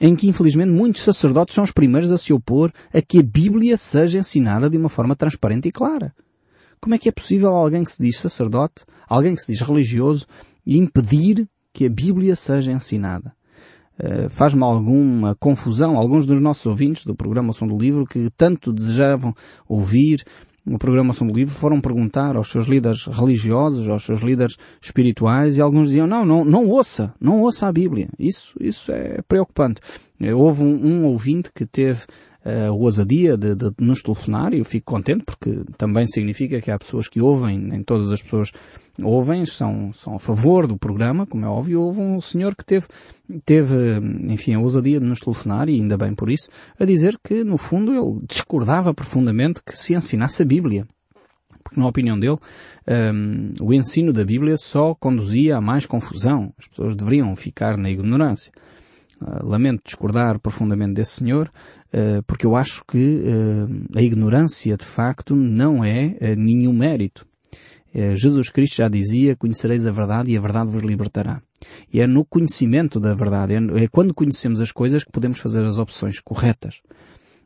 em 0.00 0.16
que 0.16 0.28
infelizmente 0.28 0.70
muitos 0.70 1.02
sacerdotes 1.02 1.54
são 1.54 1.64
os 1.64 1.70
primeiros 1.70 2.10
a 2.10 2.18
se 2.18 2.32
opor 2.32 2.72
a 2.92 3.02
que 3.02 3.18
a 3.18 3.22
Bíblia 3.22 3.76
seja 3.76 4.18
ensinada 4.18 4.70
de 4.70 4.76
uma 4.76 4.88
forma 4.88 5.14
transparente 5.14 5.68
e 5.68 5.72
clara. 5.72 6.14
Como 6.84 6.94
é 6.94 6.98
que 6.98 7.08
é 7.08 7.12
possível 7.12 7.48
alguém 7.48 7.82
que 7.82 7.92
se 7.92 8.02
diz 8.02 8.18
sacerdote, 8.18 8.84
alguém 9.08 9.34
que 9.34 9.40
se 9.40 9.52
diz 9.52 9.62
religioso, 9.62 10.26
impedir 10.66 11.48
que 11.72 11.86
a 11.86 11.88
Bíblia 11.88 12.36
seja 12.36 12.72
ensinada? 12.72 13.34
Uh, 13.98 14.28
Faz-me 14.28 14.62
alguma 14.62 15.34
confusão 15.34 15.96
alguns 15.96 16.26
dos 16.26 16.38
nossos 16.42 16.66
ouvintes 16.66 17.06
do 17.06 17.14
programa 17.14 17.54
Som 17.54 17.68
do 17.68 17.78
Livro 17.78 18.04
que 18.04 18.28
tanto 18.36 18.70
desejavam 18.70 19.32
ouvir 19.66 20.22
no 20.62 20.78
programa 20.78 21.14
Som 21.14 21.26
do 21.26 21.32
Livro 21.32 21.54
foram 21.54 21.80
perguntar 21.80 22.36
aos 22.36 22.50
seus 22.50 22.66
líderes 22.66 23.06
religiosos, 23.06 23.88
aos 23.88 24.04
seus 24.04 24.20
líderes 24.20 24.58
espirituais, 24.78 25.56
e 25.56 25.62
alguns 25.62 25.88
diziam, 25.88 26.06
não, 26.06 26.22
não, 26.26 26.44
não 26.44 26.68
ouça, 26.68 27.14
não 27.18 27.40
ouça 27.40 27.66
a 27.66 27.72
Bíblia. 27.72 28.10
Isso, 28.18 28.54
isso 28.60 28.92
é 28.92 29.22
preocupante. 29.26 29.80
Eh, 30.20 30.34
houve 30.34 30.62
um, 30.62 30.86
um 30.86 31.06
ouvinte 31.06 31.50
que 31.54 31.64
teve 31.64 32.02
uh, 32.44 32.72
ousadia 32.72 33.36
de, 33.36 33.54
de, 33.54 33.72
nos 33.78 34.02
telefonar 34.02 34.52
e 34.52 34.58
eu 34.58 34.64
fico 34.64 34.92
contente 34.92 35.24
porque 35.24 35.62
também 35.76 36.06
significa 36.06 36.60
que 36.60 36.70
há 36.70 36.78
pessoas 36.78 37.08
que 37.08 37.20
ouvem, 37.20 37.58
nem 37.58 37.82
todas 37.82 38.12
as 38.12 38.22
pessoas 38.22 38.52
ouvem, 39.02 39.44
são, 39.46 39.92
são 39.92 40.14
a 40.14 40.18
favor 40.18 40.66
do 40.66 40.78
programa, 40.78 41.26
como 41.26 41.44
é 41.44 41.48
óbvio. 41.48 41.82
Houve 41.82 42.00
um 42.00 42.20
senhor 42.20 42.54
que 42.54 42.64
teve, 42.64 42.86
teve, 43.44 43.74
enfim, 44.28 44.54
a 44.54 44.60
ousadia 44.60 45.00
de 45.00 45.06
nos 45.06 45.20
telefonar 45.20 45.68
e 45.68 45.74
ainda 45.74 45.96
bem 45.96 46.14
por 46.14 46.30
isso, 46.30 46.48
a 46.78 46.84
dizer 46.84 47.18
que 47.22 47.42
no 47.42 47.56
fundo 47.56 47.92
ele 47.92 48.26
discordava 48.28 48.94
profundamente 48.94 49.62
que 49.64 49.76
se 49.76 49.94
ensinasse 49.94 50.42
a 50.42 50.46
Bíblia 50.46 50.86
porque 51.64 51.80
na 51.80 51.88
opinião 51.88 52.18
dele 52.18 52.36
um, 52.86 53.52
o 53.60 53.72
ensino 53.72 54.12
da 54.12 54.24
Bíblia 54.24 54.56
só 54.58 54.94
conduzia 54.94 55.56
a 55.56 55.60
mais 55.60 55.86
confusão. 55.86 56.52
As 56.58 56.68
pessoas 56.68 56.94
deveriam 56.94 57.34
ficar 57.34 57.78
na 57.78 57.90
ignorância. 57.90 58.52
Uh, 59.20 59.46
lamento 59.46 59.82
discordar 59.84 60.38
profundamente 60.38 60.94
desse 60.94 61.12
senhor, 61.12 61.50
eh, 61.92 62.20
porque 62.26 62.44
eu 62.44 62.56
acho 62.56 62.84
que 62.84 63.22
eh, 63.24 63.98
a 63.98 64.02
ignorância 64.02 64.76
de 64.76 64.84
facto 64.84 65.36
não 65.36 65.84
é 65.84 66.34
nenhum 66.36 66.72
mérito. 66.72 67.24
Jesus 68.16 68.48
Cristo 68.48 68.78
já 68.78 68.88
dizia, 68.88 69.36
conhecereis 69.36 69.86
a 69.86 69.92
verdade 69.92 70.32
e 70.32 70.36
a 70.36 70.40
verdade 70.40 70.68
vos 70.68 70.82
libertará. 70.82 71.40
E 71.92 72.00
é 72.00 72.06
no 72.08 72.24
conhecimento 72.24 72.98
da 72.98 73.14
verdade, 73.14 73.54
é, 73.54 73.84
é 73.84 73.86
quando 73.86 74.12
conhecemos 74.12 74.60
as 74.60 74.72
coisas 74.72 75.04
que 75.04 75.12
podemos 75.12 75.38
fazer 75.38 75.64
as 75.64 75.78
opções 75.78 76.18
corretas. 76.18 76.80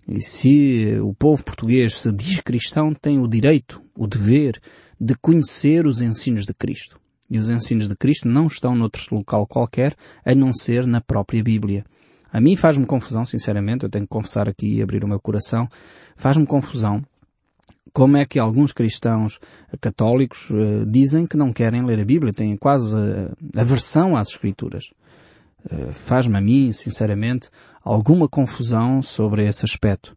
E 0.09 0.23
se 0.23 0.99
o 1.03 1.13
povo 1.13 1.45
português 1.45 1.99
se 1.99 2.11
diz 2.11 2.41
cristão, 2.41 2.95
tem 2.95 3.21
o 3.21 3.29
direito, 3.29 3.83
o 3.95 4.07
dever 4.07 4.59
de 4.99 5.15
conhecer 5.15 5.87
os 5.87 6.01
ensinos 6.01 6.47
de 6.47 6.55
Cristo. 6.55 6.99
E 7.31 7.39
os 7.39 7.49
ensinos 7.49 7.89
de 7.89 7.97
Cristo 7.97 8.29
não 8.29 8.47
estão 8.47 8.75
noutro 8.75 9.15
local 9.15 9.47
qualquer, 9.47 9.95
a 10.25 10.35
não 10.35 10.53
ser 10.53 10.87
na 10.87 11.01
própria 11.01 11.43
Bíblia. 11.43 11.85
A 12.33 12.41
mim 12.41 12.57
faz-me 12.57 12.87
confusão, 12.87 13.25
sinceramente, 13.25 13.85
eu 13.85 13.91
tenho 13.91 14.05
que 14.05 14.11
confessar 14.11 14.49
aqui 14.49 14.77
e 14.77 14.83
abrir 14.83 15.05
o 15.05 15.09
meu 15.09 15.21
coração, 15.21 15.69
faz-me 16.17 16.47
confusão 16.47 17.03
como 17.93 18.17
é 18.17 18.25
que 18.25 18.39
alguns 18.39 18.73
cristãos 18.73 19.41
católicos 19.81 20.51
uh, 20.51 20.87
dizem 20.87 21.27
que 21.27 21.37
não 21.37 21.53
querem 21.53 21.85
ler 21.85 22.01
a 22.01 22.05
Bíblia, 22.05 22.33
têm 22.33 22.57
quase 22.57 22.97
uh, 22.97 23.35
aversão 23.57 24.17
às 24.17 24.29
Escrituras. 24.29 24.93
Uh, 25.65 25.93
Faz-me 25.93 26.37
a 26.37 26.41
mim, 26.41 26.71
sinceramente, 26.73 27.49
alguma 27.83 28.29
confusão 28.29 29.03
sobre 29.03 29.47
esse 29.47 29.65
aspecto. 29.65 30.17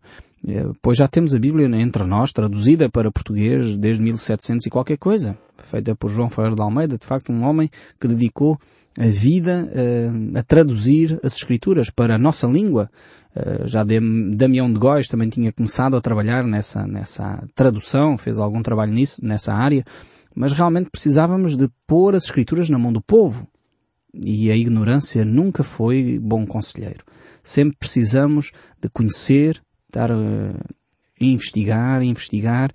Pois 0.82 0.98
já 0.98 1.08
temos 1.08 1.36
a 1.36 1.40
Bíblia 1.40 1.68
entre 1.80 2.04
nós, 2.04 2.32
traduzida 2.32 2.90
para 2.90 3.12
português 3.12 3.78
desde 3.78 4.02
1700 4.02 4.66
e 4.66 4.70
qualquer 4.72 4.98
coisa, 4.98 5.38
feita 5.58 5.96
por 5.96 6.10
João 6.10 6.30
Ferreira 6.30 6.56
de 6.56 6.62
Almeida, 6.62 6.98
de 6.98 7.06
facto 7.06 7.32
um 7.32 7.46
homem 7.46 7.70
que 8.00 8.08
dedicou 8.08 8.58
a 8.98 9.06
vida 9.06 9.70
uh, 9.72 10.38
a 10.38 10.44
traduzir 10.44 11.20
as 11.24 11.36
escrituras 11.36 11.90
para 11.90 12.16
a 12.16 12.18
nossa 12.18 12.48
língua. 12.48 12.90
Uh, 13.36 13.68
já 13.68 13.84
Damião 13.84 14.72
de 14.72 14.80
Góis 14.80 15.08
também 15.08 15.30
tinha 15.30 15.54
começado 15.54 15.96
a 15.96 16.02
trabalhar 16.02 16.44
nessa, 16.44 16.86
nessa 16.88 17.48
tradução, 17.56 18.18
fez 18.18 18.40
algum 18.40 18.64
trabalho 18.64 18.92
nisso, 18.92 19.24
nessa 19.24 19.54
área, 19.54 19.86
mas 20.36 20.54
realmente 20.54 20.90
precisávamos 20.90 21.56
de 21.56 21.70
pôr 21.86 22.16
as 22.16 22.26
escrituras 22.26 22.70
na 22.70 22.80
mão 22.80 22.92
do 22.92 23.02
povo. 23.02 23.48
E 24.14 24.52
a 24.52 24.58
ignorância 24.58 25.24
nunca 25.24 25.64
foi 25.64 26.20
bom 26.20 26.46
conselheiro. 26.46 27.06
Sempre 27.44 27.78
precisamos 27.80 28.52
de 28.82 28.90
conhecer, 28.90 29.62
estar 29.92 30.12
uh, 30.12 30.58
investigar, 31.20 32.02
investigar, 32.02 32.72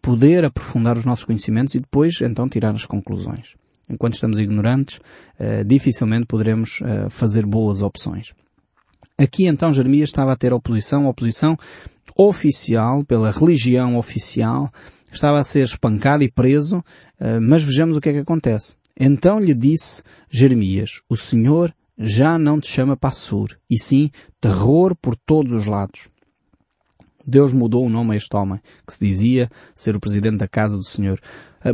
poder 0.00 0.44
aprofundar 0.44 0.96
os 0.96 1.04
nossos 1.04 1.24
conhecimentos 1.24 1.74
e 1.74 1.80
depois 1.80 2.20
então 2.20 2.48
tirar 2.48 2.74
as 2.74 2.86
conclusões 2.86 3.54
enquanto 3.92 4.14
estamos 4.14 4.38
ignorantes, 4.38 4.98
uh, 4.98 5.64
dificilmente 5.66 6.24
poderemos 6.24 6.80
uh, 6.80 7.10
fazer 7.10 7.44
boas 7.44 7.82
opções. 7.82 8.32
Aqui 9.18 9.46
então 9.46 9.72
Jeremias 9.72 10.10
estava 10.10 10.32
a 10.32 10.36
ter 10.36 10.52
oposição, 10.52 11.06
oposição 11.06 11.56
oficial, 12.16 13.04
pela 13.04 13.32
religião 13.32 13.96
oficial, 13.96 14.70
estava 15.12 15.40
a 15.40 15.44
ser 15.44 15.64
espancado 15.64 16.22
e 16.22 16.30
preso, 16.30 16.82
mas 17.42 17.62
vejamos 17.62 17.96
o 17.96 18.00
que 18.00 18.08
é 18.08 18.12
que 18.12 18.18
acontece. 18.18 18.76
Então 18.98 19.38
lhe 19.38 19.52
disse 19.52 20.02
Jeremias, 20.30 21.02
o 21.08 21.16
Senhor 21.16 21.74
já 21.98 22.38
não 22.38 22.58
te 22.58 22.68
chama 22.68 22.96
Passur, 22.96 23.58
e 23.70 23.78
sim 23.78 24.10
terror 24.40 24.96
por 24.96 25.14
todos 25.14 25.52
os 25.52 25.66
lados. 25.66 26.08
Deus 27.26 27.52
mudou 27.52 27.84
o 27.84 27.90
nome 27.90 28.14
a 28.14 28.16
este 28.16 28.34
homem, 28.36 28.60
que 28.86 28.94
se 28.94 29.06
dizia 29.06 29.48
ser 29.74 29.96
o 29.96 30.00
presidente 30.00 30.38
da 30.38 30.48
casa 30.48 30.76
do 30.76 30.84
Senhor. 30.84 31.20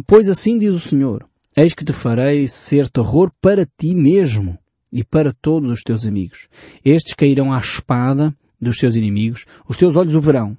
Pois 0.06 0.28
assim 0.28 0.58
diz 0.58 0.70
o 0.70 0.80
Senhor, 0.80 1.26
Eis 1.58 1.72
que 1.72 1.86
te 1.86 1.92
farei 1.94 2.46
ser 2.46 2.90
terror 2.90 3.32
para 3.40 3.64
ti 3.64 3.94
mesmo 3.94 4.58
e 4.92 5.02
para 5.02 5.32
todos 5.32 5.72
os 5.72 5.82
teus 5.82 6.04
amigos. 6.04 6.48
Estes 6.84 7.14
cairão 7.14 7.50
à 7.50 7.58
espada 7.58 8.36
dos 8.60 8.76
teus 8.76 8.94
inimigos, 8.94 9.46
os 9.66 9.78
teus 9.78 9.96
olhos 9.96 10.14
o 10.14 10.20
verão. 10.20 10.54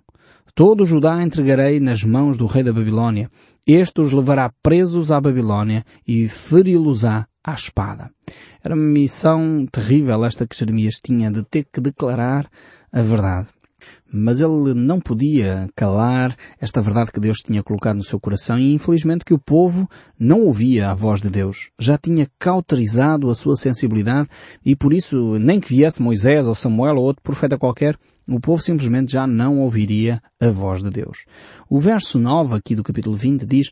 Todo 0.55 0.81
o 0.81 0.85
Judá 0.87 1.21
entregarei 1.21 1.79
nas 1.79 2.03
mãos 2.03 2.35
do 2.35 2.47
rei 2.47 2.63
da 2.63 2.73
Babilônia. 2.73 3.29
Este 3.63 4.01
os 4.01 4.11
levará 4.11 4.51
presos 4.63 5.11
à 5.11 5.21
Babilônia 5.21 5.85
e 6.07 6.27
feri-los-á 6.27 7.27
à 7.43 7.53
espada. 7.53 8.09
Era 8.63 8.73
uma 8.73 8.83
missão 8.83 9.67
terrível 9.71 10.25
esta 10.25 10.47
que 10.47 10.57
Jeremias 10.57 10.95
tinha 10.95 11.29
de 11.29 11.43
ter 11.43 11.67
que 11.71 11.79
declarar 11.79 12.49
a 12.91 13.03
verdade. 13.03 13.49
Mas 14.11 14.39
ele 14.39 14.73
não 14.73 14.99
podia 14.99 15.67
calar 15.75 16.35
esta 16.59 16.81
verdade 16.81 17.11
que 17.11 17.19
Deus 17.19 17.39
tinha 17.39 17.61
colocado 17.61 17.97
no 17.97 18.03
seu 18.03 18.19
coração 18.19 18.57
e 18.57 18.73
infelizmente 18.73 19.25
que 19.25 19.33
o 19.33 19.39
povo 19.39 19.89
não 20.19 20.45
ouvia 20.45 20.89
a 20.89 20.93
voz 20.93 21.21
de 21.21 21.29
Deus. 21.29 21.69
Já 21.79 21.97
tinha 21.97 22.27
cauterizado 22.39 23.29
a 23.29 23.35
sua 23.35 23.57
sensibilidade 23.57 24.29
e 24.65 24.75
por 24.75 24.93
isso, 24.93 25.37
nem 25.39 25.59
que 25.59 25.69
viesse 25.69 26.01
Moisés 26.01 26.47
ou 26.47 26.55
Samuel 26.55 26.95
ou 26.95 27.03
outro 27.03 27.21
profeta 27.21 27.57
qualquer, 27.57 27.97
o 28.27 28.39
povo 28.39 28.61
simplesmente 28.61 29.13
já 29.13 29.25
não 29.25 29.59
ouviria 29.59 30.21
a 30.39 30.49
voz 30.49 30.81
de 30.81 30.89
Deus. 30.89 31.25
O 31.69 31.79
verso 31.79 32.17
9 32.17 32.55
aqui 32.55 32.75
do 32.75 32.83
capítulo 32.83 33.15
20 33.15 33.45
diz 33.45 33.71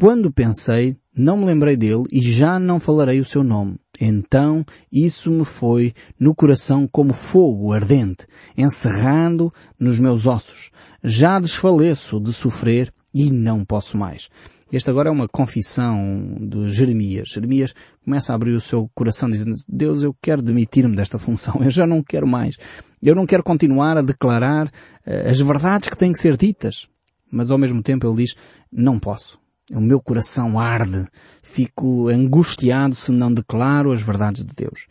quando 0.00 0.32
pensei, 0.32 0.96
não 1.18 1.36
me 1.36 1.44
lembrei 1.44 1.76
dele 1.76 2.04
e 2.12 2.22
já 2.22 2.60
não 2.60 2.78
falarei 2.78 3.18
o 3.18 3.24
seu 3.24 3.42
nome. 3.42 3.76
Então 4.00 4.64
isso 4.90 5.30
me 5.32 5.44
foi 5.44 5.92
no 6.18 6.32
coração 6.32 6.86
como 6.86 7.12
fogo 7.12 7.72
ardente, 7.72 8.24
encerrando 8.56 9.52
nos 9.78 9.98
meus 9.98 10.26
ossos. 10.26 10.70
Já 11.02 11.40
desfaleço 11.40 12.20
de 12.20 12.32
sofrer 12.32 12.94
e 13.12 13.32
não 13.32 13.64
posso 13.64 13.98
mais. 13.98 14.28
Este 14.70 14.90
agora 14.90 15.08
é 15.08 15.12
uma 15.12 15.26
confissão 15.26 16.36
de 16.40 16.68
Jeremias. 16.68 17.30
Jeremias 17.30 17.74
começa 18.04 18.32
a 18.32 18.36
abrir 18.36 18.52
o 18.52 18.60
seu 18.60 18.88
coração 18.94 19.28
dizendo, 19.28 19.56
Deus, 19.68 20.02
eu 20.02 20.14
quero 20.22 20.40
demitir-me 20.40 20.94
desta 20.94 21.18
função. 21.18 21.56
Eu 21.64 21.70
já 21.70 21.86
não 21.86 22.00
quero 22.00 22.28
mais. 22.28 22.56
Eu 23.02 23.16
não 23.16 23.26
quero 23.26 23.42
continuar 23.42 23.96
a 23.96 24.02
declarar 24.02 24.66
uh, 24.66 25.28
as 25.28 25.40
verdades 25.40 25.88
que 25.88 25.96
têm 25.96 26.12
que 26.12 26.18
ser 26.20 26.36
ditas. 26.36 26.86
Mas 27.32 27.50
ao 27.50 27.58
mesmo 27.58 27.82
tempo 27.82 28.06
ele 28.06 28.24
diz, 28.24 28.34
não 28.70 29.00
posso 29.00 29.38
o 29.72 29.80
meu 29.80 30.00
coração 30.00 30.58
arde, 30.58 31.06
fico 31.42 32.08
angustiado 32.08 32.94
se 32.94 33.10
não 33.12 33.32
declaro 33.32 33.92
as 33.92 34.02
verdades 34.02 34.44
de 34.44 34.54
Deus. 34.54 34.86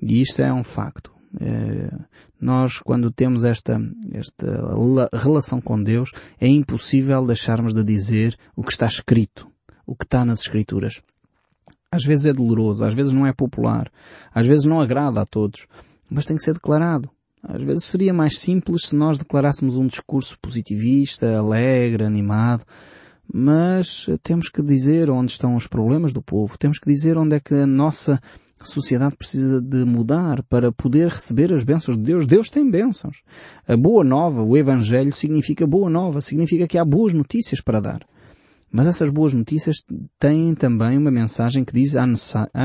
E 0.00 0.20
isto 0.20 0.42
é 0.42 0.52
um 0.52 0.64
facto. 0.64 1.12
É, 1.40 1.90
nós, 2.40 2.78
quando 2.78 3.10
temos 3.10 3.44
esta, 3.44 3.80
esta 4.12 5.08
relação 5.12 5.60
com 5.60 5.82
Deus, 5.82 6.10
é 6.40 6.48
impossível 6.48 7.24
deixarmos 7.24 7.72
de 7.72 7.84
dizer 7.84 8.36
o 8.56 8.62
que 8.62 8.72
está 8.72 8.86
escrito, 8.86 9.48
o 9.86 9.94
que 9.94 10.04
está 10.04 10.24
nas 10.24 10.40
Escrituras. 10.40 11.00
Às 11.92 12.04
vezes 12.04 12.26
é 12.26 12.32
doloroso, 12.32 12.84
às 12.84 12.94
vezes 12.94 13.12
não 13.12 13.26
é 13.26 13.32
popular, 13.32 13.90
às 14.32 14.46
vezes 14.46 14.64
não 14.64 14.80
agrada 14.80 15.20
a 15.20 15.26
todos, 15.26 15.66
mas 16.08 16.24
tem 16.24 16.36
que 16.36 16.42
ser 16.42 16.54
declarado. 16.54 17.10
Às 17.42 17.62
vezes 17.62 17.84
seria 17.84 18.12
mais 18.12 18.38
simples 18.38 18.86
se 18.86 18.96
nós 18.96 19.16
declarássemos 19.16 19.76
um 19.76 19.86
discurso 19.86 20.38
positivista, 20.40 21.38
alegre, 21.38 22.04
animado, 22.04 22.64
mas 23.32 24.06
temos 24.22 24.48
que 24.48 24.62
dizer 24.62 25.10
onde 25.10 25.32
estão 25.32 25.54
os 25.54 25.66
problemas 25.66 26.12
do 26.12 26.22
povo, 26.22 26.58
temos 26.58 26.78
que 26.78 26.90
dizer 26.90 27.16
onde 27.16 27.36
é 27.36 27.40
que 27.40 27.54
a 27.54 27.66
nossa 27.66 28.20
sociedade 28.62 29.16
precisa 29.16 29.60
de 29.60 29.84
mudar 29.84 30.42
para 30.44 30.70
poder 30.70 31.08
receber 31.08 31.52
as 31.52 31.64
bênçãos 31.64 31.96
de 31.96 32.02
Deus. 32.02 32.26
Deus 32.26 32.50
tem 32.50 32.70
bênçãos. 32.70 33.22
A 33.66 33.76
boa 33.76 34.04
nova, 34.04 34.42
o 34.42 34.56
Evangelho, 34.56 35.12
significa 35.12 35.66
boa 35.66 35.88
nova, 35.88 36.20
significa 36.20 36.66
que 36.66 36.76
há 36.76 36.84
boas 36.84 37.12
notícias 37.14 37.60
para 37.60 37.80
dar. 37.80 38.00
Mas 38.72 38.86
essas 38.86 39.10
boas 39.10 39.34
notícias 39.34 39.78
têm 40.18 40.54
também 40.54 40.96
uma 40.96 41.10
mensagem 41.10 41.64
que 41.64 41.72
diz 41.72 41.96
há 41.96 42.06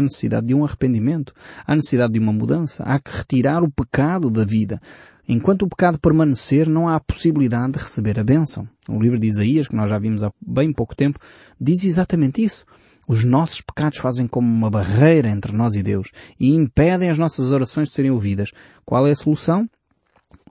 necessidade 0.01 0.45
de 0.45 0.53
um 0.53 0.63
arrependimento, 0.63 1.33
há 1.65 1.75
necessidade 1.75 2.13
de 2.13 2.19
uma 2.19 2.31
mudança, 2.31 2.83
há 2.83 2.99
que 2.99 3.09
retirar 3.09 3.63
o 3.63 3.71
pecado 3.71 4.29
da 4.29 4.45
vida. 4.45 4.79
Enquanto 5.27 5.63
o 5.63 5.67
pecado 5.67 5.99
permanecer, 5.99 6.69
não 6.69 6.87
há 6.87 6.99
possibilidade 6.99 7.73
de 7.73 7.79
receber 7.79 8.19
a 8.19 8.23
bênção. 8.23 8.67
O 8.87 9.01
livro 9.01 9.19
de 9.19 9.27
Isaías, 9.27 9.67
que 9.67 9.75
nós 9.75 9.89
já 9.89 9.97
vimos 9.97 10.23
há 10.23 10.31
bem 10.39 10.71
pouco 10.71 10.95
tempo, 10.95 11.17
diz 11.59 11.83
exatamente 11.83 12.43
isso. 12.43 12.65
Os 13.07 13.23
nossos 13.23 13.61
pecados 13.61 13.99
fazem 13.99 14.27
como 14.27 14.47
uma 14.47 14.69
barreira 14.69 15.29
entre 15.29 15.51
nós 15.51 15.75
e 15.75 15.83
Deus 15.83 16.09
e 16.39 16.53
impedem 16.53 17.09
as 17.09 17.17
nossas 17.17 17.51
orações 17.51 17.89
de 17.89 17.95
serem 17.95 18.11
ouvidas. 18.11 18.51
Qual 18.83 19.07
é 19.07 19.11
a 19.11 19.15
solução? 19.15 19.67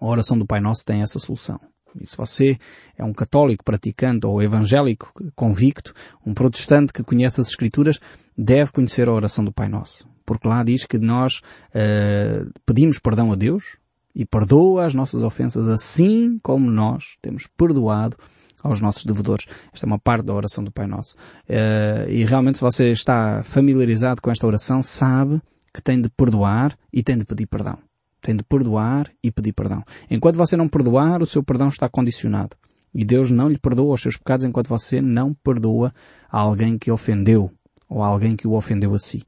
A 0.01 0.07
oração 0.07 0.37
do 0.39 0.47
Pai 0.47 0.61
Nosso 0.61 0.85
tem 0.85 1.03
essa 1.03 1.19
solução. 1.19 1.61
E 2.01 2.07
se 2.07 2.17
você 2.17 2.59
é 2.99 3.05
um 3.05 3.13
católico 3.13 3.65
praticante 3.65 4.27
ou 4.27 4.43
evangélico 4.43 5.13
convicto, 5.37 5.95
um 6.27 6.35
protestante 6.35 6.93
que 6.93 7.05
conhece 7.05 7.41
as 7.41 7.49
Escrituras, 7.49 8.01
deve 8.37 8.73
conhecer 8.73 9.09
a 9.09 9.13
oração 9.13 9.45
do 9.45 9.53
Pai 9.53 9.69
Nosso. 9.69 10.09
Porque 10.27 10.49
lá 10.49 10.65
diz 10.65 10.85
que 10.85 10.99
nós 10.99 11.41
uh, 11.71 12.51
pedimos 12.67 12.99
perdão 12.99 13.31
a 13.31 13.37
Deus 13.37 13.79
e 14.15 14.25
perdoa 14.25 14.87
as 14.87 14.95
nossas 14.95 15.23
ofensas 15.23 15.69
assim 15.69 16.39
como 16.43 16.71
nós 16.71 17.17
temos 17.21 17.47
perdoado 17.47 18.17
aos 18.63 18.81
nossos 18.81 19.05
devedores. 19.05 19.47
Esta 19.73 19.85
é 19.85 19.89
uma 19.89 19.99
parte 19.99 20.25
da 20.25 20.33
oração 20.33 20.65
do 20.65 20.73
Pai 20.73 20.87
Nosso. 20.87 21.15
Uh, 21.49 22.09
e 22.09 22.25
realmente 22.25 22.59
se 22.59 22.65
você 22.65 22.93
está 22.93 23.43
familiarizado 23.43 24.23
com 24.23 24.31
esta 24.31 24.47
oração, 24.47 24.83
sabe 24.83 25.41
que 25.73 25.83
tem 25.83 26.01
de 26.01 26.09
perdoar 26.09 26.77
e 26.93 27.03
tem 27.03 27.19
de 27.19 27.25
pedir 27.25 27.47
perdão. 27.47 27.79
Tem 28.23 28.35
de 28.35 28.43
perdoar 28.43 29.11
e 29.23 29.31
pedir 29.31 29.53
perdão. 29.53 29.83
Enquanto 30.11 30.37
você 30.37 30.57
não 30.57 30.69
perdoar, 30.69 31.21
o 31.21 31.27
seu 31.27 31.43
perdão 31.43 31.69
está 31.69 31.89
condicionado. 31.91 32.57
E 32.95 33.05
Deus 33.05 33.31
não 33.31 33.49
lhe 33.49 33.59
perdoa 33.59 33.95
os 33.95 34.01
seus 34.01 34.17
pecados 34.17 34.47
enquanto 34.47 34.69
você 34.69 35.03
não 35.03 35.35
perdoa 35.35 35.93
a 36.31 36.39
alguém 36.39 36.79
que 36.79 36.91
ofendeu 36.91 37.51
ou 37.89 38.03
a 38.03 38.07
alguém 38.07 38.35
que 38.37 38.47
o 38.47 38.55
ofendeu 38.55 38.95
a 38.95 38.99
si. 38.99 39.23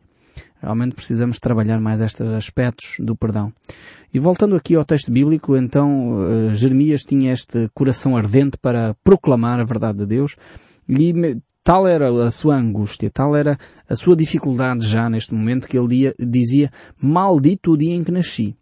Realmente 0.60 0.94
precisamos 0.94 1.38
trabalhar 1.38 1.80
mais 1.80 2.00
estes 2.00 2.26
aspectos 2.28 2.96
do 2.98 3.14
perdão. 3.14 3.52
E 4.12 4.18
voltando 4.18 4.56
aqui 4.56 4.74
ao 4.74 4.84
texto 4.84 5.10
bíblico, 5.10 5.56
então 5.56 6.12
uh, 6.12 6.54
Jeremias 6.54 7.02
tinha 7.02 7.32
este 7.32 7.68
coração 7.74 8.16
ardente 8.16 8.56
para 8.56 8.94
proclamar 9.04 9.60
a 9.60 9.64
verdade 9.64 9.98
de 9.98 10.06
Deus 10.06 10.36
e 10.88 11.12
tal 11.62 11.86
era 11.86 12.08
a 12.24 12.30
sua 12.30 12.56
angústia, 12.56 13.10
tal 13.10 13.34
era 13.34 13.58
a 13.88 13.96
sua 13.96 14.16
dificuldade 14.16 14.86
já 14.86 15.10
neste 15.10 15.34
momento 15.34 15.68
que 15.68 15.76
ele 15.76 16.14
dizia, 16.18 16.70
maldito 17.00 17.72
o 17.72 17.76
dia 17.76 17.94
em 17.94 18.04
que 18.04 18.12
nasci. 18.12 18.56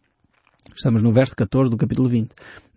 Estamos 0.74 1.02
no 1.02 1.12
verso 1.12 1.36
14 1.36 1.70
do 1.70 1.76
capítulo 1.76 2.08
20. 2.08 2.30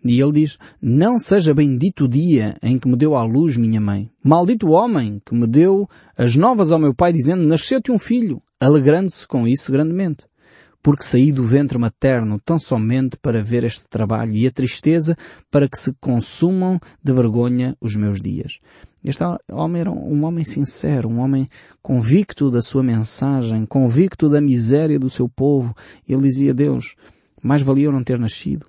E 0.04 0.20
ele 0.20 0.32
diz, 0.32 0.58
não 0.80 1.18
seja 1.18 1.52
bendito 1.52 2.04
o 2.04 2.08
dia 2.08 2.56
em 2.62 2.78
que 2.78 2.86
me 2.86 2.96
deu 2.96 3.16
à 3.16 3.24
luz 3.24 3.56
minha 3.56 3.80
mãe. 3.80 4.10
Maldito 4.22 4.68
o 4.68 4.70
homem 4.70 5.20
que 5.24 5.34
me 5.34 5.46
deu 5.46 5.88
as 6.16 6.36
novas 6.36 6.70
ao 6.70 6.78
meu 6.78 6.94
pai 6.94 7.12
dizendo, 7.12 7.42
nasceu-te 7.44 7.90
um 7.90 7.98
filho, 7.98 8.40
alegrando-se 8.60 9.26
com 9.26 9.46
isso 9.46 9.72
grandemente. 9.72 10.26
Porque 10.82 11.02
saí 11.02 11.32
do 11.32 11.44
ventre 11.44 11.76
materno 11.76 12.40
tão 12.44 12.58
somente 12.58 13.16
para 13.16 13.42
ver 13.42 13.64
este 13.64 13.88
trabalho 13.88 14.34
e 14.34 14.46
a 14.46 14.50
tristeza 14.50 15.16
para 15.50 15.68
que 15.68 15.78
se 15.78 15.92
consumam 16.00 16.78
de 17.02 17.12
vergonha 17.12 17.76
os 17.80 17.96
meus 17.96 18.20
dias. 18.20 18.60
Este 19.04 19.22
homem 19.50 19.80
era 19.80 19.90
um 19.90 20.24
homem 20.24 20.44
sincero, 20.44 21.08
um 21.08 21.18
homem 21.18 21.48
convicto 21.82 22.50
da 22.50 22.62
sua 22.62 22.82
mensagem, 22.82 23.66
convicto 23.66 24.28
da 24.28 24.40
miséria 24.40 24.98
do 24.98 25.10
seu 25.10 25.28
povo. 25.28 25.74
Ele 26.08 26.22
dizia, 26.22 26.54
Deus, 26.54 26.94
mais 27.42 27.62
valia 27.62 27.86
eu 27.86 27.92
não 27.92 28.02
ter 28.02 28.18
nascido. 28.18 28.66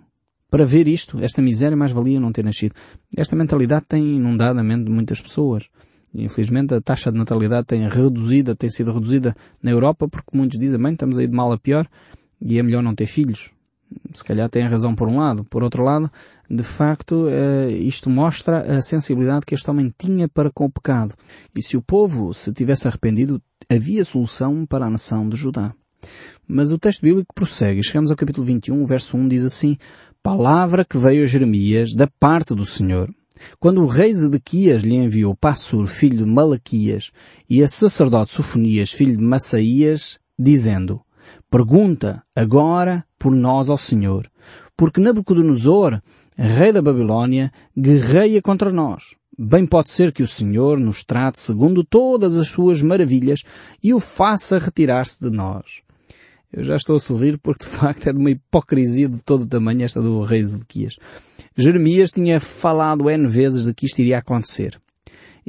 Para 0.50 0.66
ver 0.66 0.88
isto, 0.88 1.24
esta 1.24 1.42
miséria, 1.42 1.78
mais 1.78 1.92
valia 1.92 2.18
eu 2.18 2.22
não 2.22 2.32
ter 2.32 2.44
nascido. 2.44 2.74
Esta 3.16 3.36
mentalidade 3.36 3.86
tem 3.88 4.16
inundado 4.16 4.60
a 4.60 4.64
mente 4.64 4.86
de 4.86 4.92
muitas 4.92 5.22
pessoas. 5.22 5.70
Infelizmente 6.14 6.74
a 6.74 6.82
taxa 6.82 7.12
de 7.12 7.18
natalidade 7.18 7.68
tem 7.68 7.88
reduzida, 7.88 8.56
tem 8.56 8.70
sido 8.70 8.92
reduzida 8.92 9.36
na 9.62 9.72
Europa 9.72 10.08
porque 10.08 10.36
muitos 10.36 10.60
dizem, 10.60 10.82
bem, 10.82 10.94
estamos 10.94 11.18
aí 11.18 11.28
de 11.28 11.36
mal 11.36 11.52
a 11.52 11.58
pior 11.58 11.88
e 12.42 12.58
é 12.58 12.64
melhor 12.64 12.82
não 12.82 12.96
ter 12.96 13.06
filhos. 13.06 13.52
Se 14.14 14.24
calhar 14.24 14.50
tem 14.50 14.66
razão 14.66 14.94
por 14.94 15.08
um 15.08 15.18
lado. 15.18 15.44
Por 15.44 15.64
outro 15.64 15.84
lado, 15.84 16.12
de 16.50 16.64
facto, 16.64 17.28
eh, 17.28 17.72
isto 17.72 18.10
mostra 18.10 18.78
a 18.78 18.82
sensibilidade 18.82 19.46
que 19.46 19.56
este 19.56 19.70
homem 19.70 19.92
tinha 19.98 20.28
para 20.28 20.52
com 20.52 20.66
o 20.66 20.72
pecado. 20.72 21.16
E 21.56 21.62
se 21.62 21.76
o 21.76 21.82
povo 21.82 22.34
se 22.34 22.52
tivesse 22.54 22.88
arrependido, 22.88 23.42
havia 23.70 24.06
solução 24.06 24.66
para 24.66 24.86
a 24.86 24.90
nação 24.90 25.28
de 25.28 25.36
Judá. 25.36 25.74
Mas 26.48 26.72
o 26.72 26.80
texto 26.80 27.02
bíblico 27.02 27.34
prossegue. 27.34 27.84
Chegamos 27.84 28.12
ao 28.12 28.18
capítulo 28.18 28.46
21, 28.46 28.82
o 28.82 28.86
verso 28.86 29.18
1 29.18 29.28
diz 29.28 29.44
assim, 29.44 29.78
Palavra 30.22 30.86
que 30.86 30.98
veio 30.98 31.24
a 31.24 31.28
Jeremias 31.28 31.94
da 31.94 32.08
parte 32.20 32.54
do 32.54 32.66
Senhor. 32.66 33.10
Quando 33.60 33.84
o 33.84 33.88
rei 33.88 34.14
Zedequias 34.14 34.84
lhe 34.84 34.96
enviou 34.96 35.36
Passur, 35.36 35.88
filho 35.88 36.26
de 36.26 36.26
Malaquias, 36.26 37.12
e 37.50 37.64
a 37.64 37.68
sacerdote 37.68 38.32
Sofonias, 38.32 38.92
filho 38.92 39.18
de 39.18 39.24
Massaías, 39.24 40.20
dizendo, 40.38 41.02
Pergunta 41.50 42.24
agora 42.36 43.04
por 43.18 43.32
nós 43.32 43.70
ao 43.70 43.78
Senhor, 43.78 44.30
porque 44.78 45.02
Nabucodonosor, 45.02 46.02
rei 46.38 46.72
da 46.72 46.82
Babilônia, 46.82 47.52
guerreia 47.78 48.42
contra 48.42 48.72
nós. 48.72 49.16
Bem 49.38 49.66
pode 49.66 49.90
ser 49.90 50.12
que 50.12 50.22
o 50.22 50.28
Senhor 50.28 50.80
nos 50.80 51.04
trate 51.04 51.40
segundo 51.40 51.84
todas 51.84 52.38
as 52.38 52.50
suas 52.50 52.82
maravilhas 52.82 53.44
e 53.82 53.94
o 53.94 54.00
faça 54.00 54.60
retirar-se 54.60 55.22
de 55.22 55.30
nós. 55.30 55.82
Eu 56.52 56.64
já 56.64 56.76
estou 56.76 56.96
a 56.96 57.00
sorrir 57.00 57.38
porque 57.38 57.66
de 57.66 57.70
facto 57.70 58.10
é 58.10 58.14
de 58.14 58.18
uma 58.18 58.32
hipocrisia 58.32 59.08
de 59.08 59.20
todo 59.20 59.44
o 59.44 59.48
tamanho 59.48 59.84
esta 59.84 60.02
do 60.02 60.22
rei 60.24 60.44
Zedequias. 60.44 60.96
Jeremias 61.56 62.12
tinha 62.12 62.40
falado 62.40 63.10
N 63.10 63.28
vezes 63.28 63.66
de 63.66 63.74
que 63.74 63.86
isto 63.86 64.00
iria 64.00 64.18
acontecer. 64.18 64.80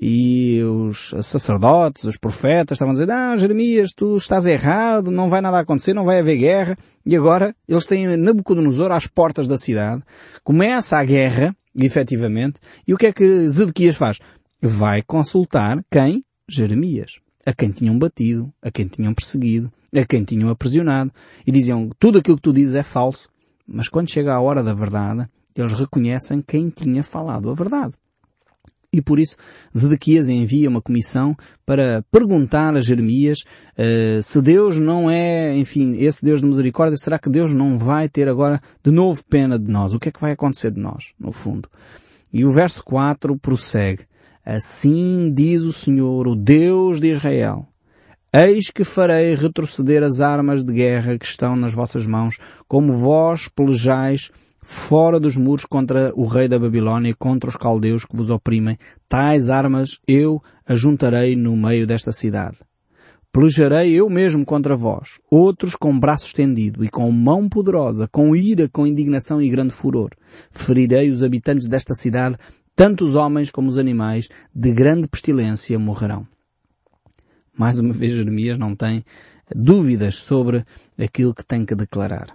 E 0.01 0.63
os 0.63 1.15
sacerdotes, 1.23 2.05
os 2.05 2.17
profetas 2.17 2.77
estavam 2.77 2.93
a 2.93 2.95
dizer, 2.95 3.11
ah, 3.11 3.37
Jeremias, 3.37 3.91
tu 3.95 4.17
estás 4.17 4.47
errado, 4.47 5.11
não 5.11 5.29
vai 5.29 5.41
nada 5.41 5.59
acontecer, 5.59 5.95
não 5.95 6.05
vai 6.05 6.19
haver 6.19 6.37
guerra. 6.37 6.79
E 7.05 7.17
agora 7.17 7.55
eles 7.67 7.87
têm 7.87 8.17
Nabucodonosor 8.17 8.93
às 8.93 9.07
portas 9.07 9.49
da 9.49 9.59
cidade. 9.59 10.03
Começa 10.45 10.99
a 10.99 11.05
guerra, 11.05 11.57
efetivamente, 11.75 12.61
e 12.87 12.95
o 12.95 12.97
que 12.97 13.07
é 13.07 13.13
que 13.13 13.49
Zedequias 13.49 13.97
faz? 13.97 14.19
Vai 14.61 15.03
consultar 15.03 15.83
quem? 15.91 16.25
Jeremias 16.49 17.21
a 17.51 17.53
quem 17.53 17.71
tinham 17.71 17.99
batido, 17.99 18.53
a 18.63 18.71
quem 18.71 18.87
tinham 18.87 19.13
perseguido, 19.13 19.73
a 19.93 20.05
quem 20.05 20.23
tinham 20.23 20.49
aprisionado, 20.49 21.13
e 21.45 21.51
diziam 21.51 21.91
tudo 21.99 22.19
aquilo 22.19 22.37
que 22.37 22.43
tu 22.43 22.53
dizes 22.53 22.77
é 22.77 22.83
falso. 22.85 23.29
Mas 23.67 23.89
quando 23.89 24.09
chega 24.09 24.33
a 24.33 24.41
hora 24.41 24.63
da 24.63 24.73
verdade, 24.73 25.29
eles 25.55 25.73
reconhecem 25.73 26.41
quem 26.41 26.71
tinha 26.71 27.03
falado 27.03 27.51
a 27.51 27.55
verdade. 27.55 27.95
E 28.93 29.01
por 29.01 29.21
isso 29.21 29.37
Zedequias 29.77 30.29
envia 30.29 30.69
uma 30.69 30.83
comissão 30.83 31.37
para 31.65 32.05
perguntar 32.11 32.77
a 32.77 32.81
Jeremias 32.81 33.39
uh, 33.79 34.23
se 34.23 34.43
Deus 34.43 34.81
não 34.81 35.09
é, 35.09 35.57
enfim, 35.57 35.97
esse 35.99 36.25
Deus 36.25 36.41
de 36.41 36.47
misericórdia, 36.47 36.97
será 36.97 37.19
que 37.19 37.31
Deus 37.31 37.55
não 37.55 37.79
vai 37.79 38.09
ter 38.09 38.29
agora 38.29 38.61
de 38.83 38.91
novo 38.91 39.25
pena 39.29 39.59
de 39.59 39.71
nós? 39.71 39.93
O 39.93 39.99
que 39.99 40.09
é 40.09 40.13
que 40.13 40.21
vai 40.21 40.33
acontecer 40.33 40.73
de 40.73 40.81
nós, 40.81 41.13
no 41.19 41.31
fundo? 41.31 41.69
E 42.33 42.45
o 42.45 42.53
verso 42.53 42.83
4 42.85 43.37
prossegue. 43.39 44.10
Assim 44.45 45.33
diz 45.35 45.63
o 45.63 45.73
Senhor, 45.73 46.27
o 46.27 46.35
Deus 46.35 46.99
de 46.99 47.13
Israel. 47.13 47.67
Eis 48.33 48.71
que 48.71 48.85
farei 48.85 49.35
retroceder 49.35 50.03
as 50.03 50.21
armas 50.21 50.65
de 50.65 50.73
guerra 50.73 51.19
que 51.19 51.27
estão 51.27 51.55
nas 51.57 51.75
vossas 51.75 52.07
mãos, 52.07 52.39
como 52.67 52.93
vós 52.95 53.49
pelejais 53.49 54.31
fora 54.63 55.19
dos 55.19 55.37
muros 55.37 55.65
contra 55.65 56.13
o 56.15 56.27
rei 56.27 56.49
da 56.49 56.59
Babilônia, 56.59 57.15
contra 57.19 57.51
os 57.51 57.57
caldeus 57.57 58.05
que 58.05 58.17
vos 58.17 58.31
oprimem. 58.31 58.79
Tais 59.09 59.51
armas 59.51 59.99
eu 60.07 60.41
ajuntarei 60.67 61.37
no 61.37 61.57
meio 61.57 61.87
desta 61.87 62.13
cidade. 62.13 62.59
Pelejarei 63.33 63.93
eu 63.93 64.11
mesmo 64.11 64.45
contra 64.45 64.75
vós, 64.75 65.21
outros 65.31 65.77
com 65.77 65.97
braço 65.97 66.27
estendido 66.27 66.85
e 66.85 66.89
com 66.89 67.09
mão 67.13 67.49
poderosa, 67.49 68.09
com 68.11 68.35
ira, 68.35 68.69
com 68.69 68.85
indignação 68.85 69.41
e 69.41 69.49
grande 69.49 69.73
furor. 69.73 70.11
Ferirei 70.51 71.13
os 71.13 71.23
habitantes 71.23 71.69
desta 71.69 71.95
cidade 71.95 72.37
tanto 72.81 73.05
os 73.05 73.15
homens 73.15 73.51
como 73.51 73.69
os 73.69 73.77
animais, 73.77 74.31
de 74.55 74.73
grande 74.73 75.07
pestilência 75.07 75.79
morrerão. 75.79 76.27
Mais 77.55 77.79
uma 77.79 77.93
vez 77.93 78.13
Jeremias 78.15 78.57
não 78.57 78.75
tem 78.75 79.05
dúvidas 79.55 80.15
sobre 80.15 80.65
aquilo 80.99 81.35
que 81.35 81.45
tem 81.45 81.67
que 81.67 81.75
declarar. 81.75 82.35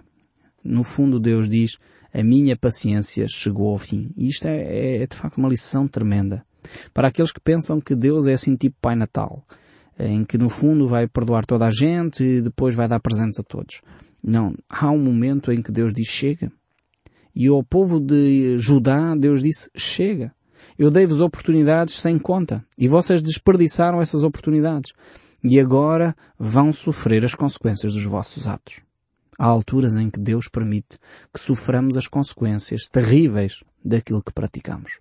No 0.62 0.84
fundo 0.84 1.18
Deus 1.18 1.50
diz, 1.50 1.78
a 2.14 2.22
minha 2.22 2.56
paciência 2.56 3.26
chegou 3.28 3.70
ao 3.70 3.78
fim. 3.78 4.12
E 4.16 4.28
isto 4.28 4.46
é, 4.46 4.56
é, 4.56 5.02
é 5.02 5.06
de 5.08 5.16
facto 5.16 5.36
uma 5.38 5.48
lição 5.48 5.88
tremenda. 5.88 6.46
Para 6.94 7.08
aqueles 7.08 7.32
que 7.32 7.40
pensam 7.40 7.80
que 7.80 7.96
Deus 7.96 8.28
é 8.28 8.34
assim 8.34 8.54
tipo 8.54 8.76
Pai 8.80 8.94
Natal, 8.94 9.44
em 9.98 10.24
que 10.24 10.38
no 10.38 10.48
fundo 10.48 10.86
vai 10.86 11.08
perdoar 11.08 11.44
toda 11.44 11.66
a 11.66 11.72
gente 11.72 12.22
e 12.22 12.40
depois 12.40 12.72
vai 12.72 12.86
dar 12.86 13.00
presentes 13.00 13.40
a 13.40 13.42
todos. 13.42 13.80
Não, 14.22 14.54
há 14.68 14.92
um 14.92 15.02
momento 15.02 15.50
em 15.50 15.60
que 15.60 15.72
Deus 15.72 15.92
diz 15.92 16.06
chega. 16.06 16.52
E 17.34 17.48
ao 17.48 17.64
povo 17.64 17.98
de 17.98 18.56
Judá, 18.56 19.16
Deus 19.16 19.42
disse, 19.42 19.68
chega. 19.76 20.35
Eu 20.78 20.90
dei-vos 20.90 21.20
oportunidades 21.20 21.94
sem 22.00 22.18
conta. 22.18 22.64
E 22.78 22.88
vocês 22.88 23.22
desperdiçaram 23.22 24.00
essas 24.00 24.22
oportunidades. 24.22 24.92
E 25.42 25.60
agora 25.60 26.14
vão 26.38 26.72
sofrer 26.72 27.24
as 27.24 27.34
consequências 27.34 27.92
dos 27.92 28.04
vossos 28.04 28.48
atos. 28.48 28.80
Há 29.38 29.46
alturas 29.46 29.94
em 29.94 30.08
que 30.08 30.18
Deus 30.18 30.48
permite 30.48 30.98
que 31.32 31.38
soframos 31.38 31.96
as 31.96 32.08
consequências 32.08 32.88
terríveis 32.88 33.62
daquilo 33.84 34.22
que 34.22 34.32
praticamos. 34.32 34.98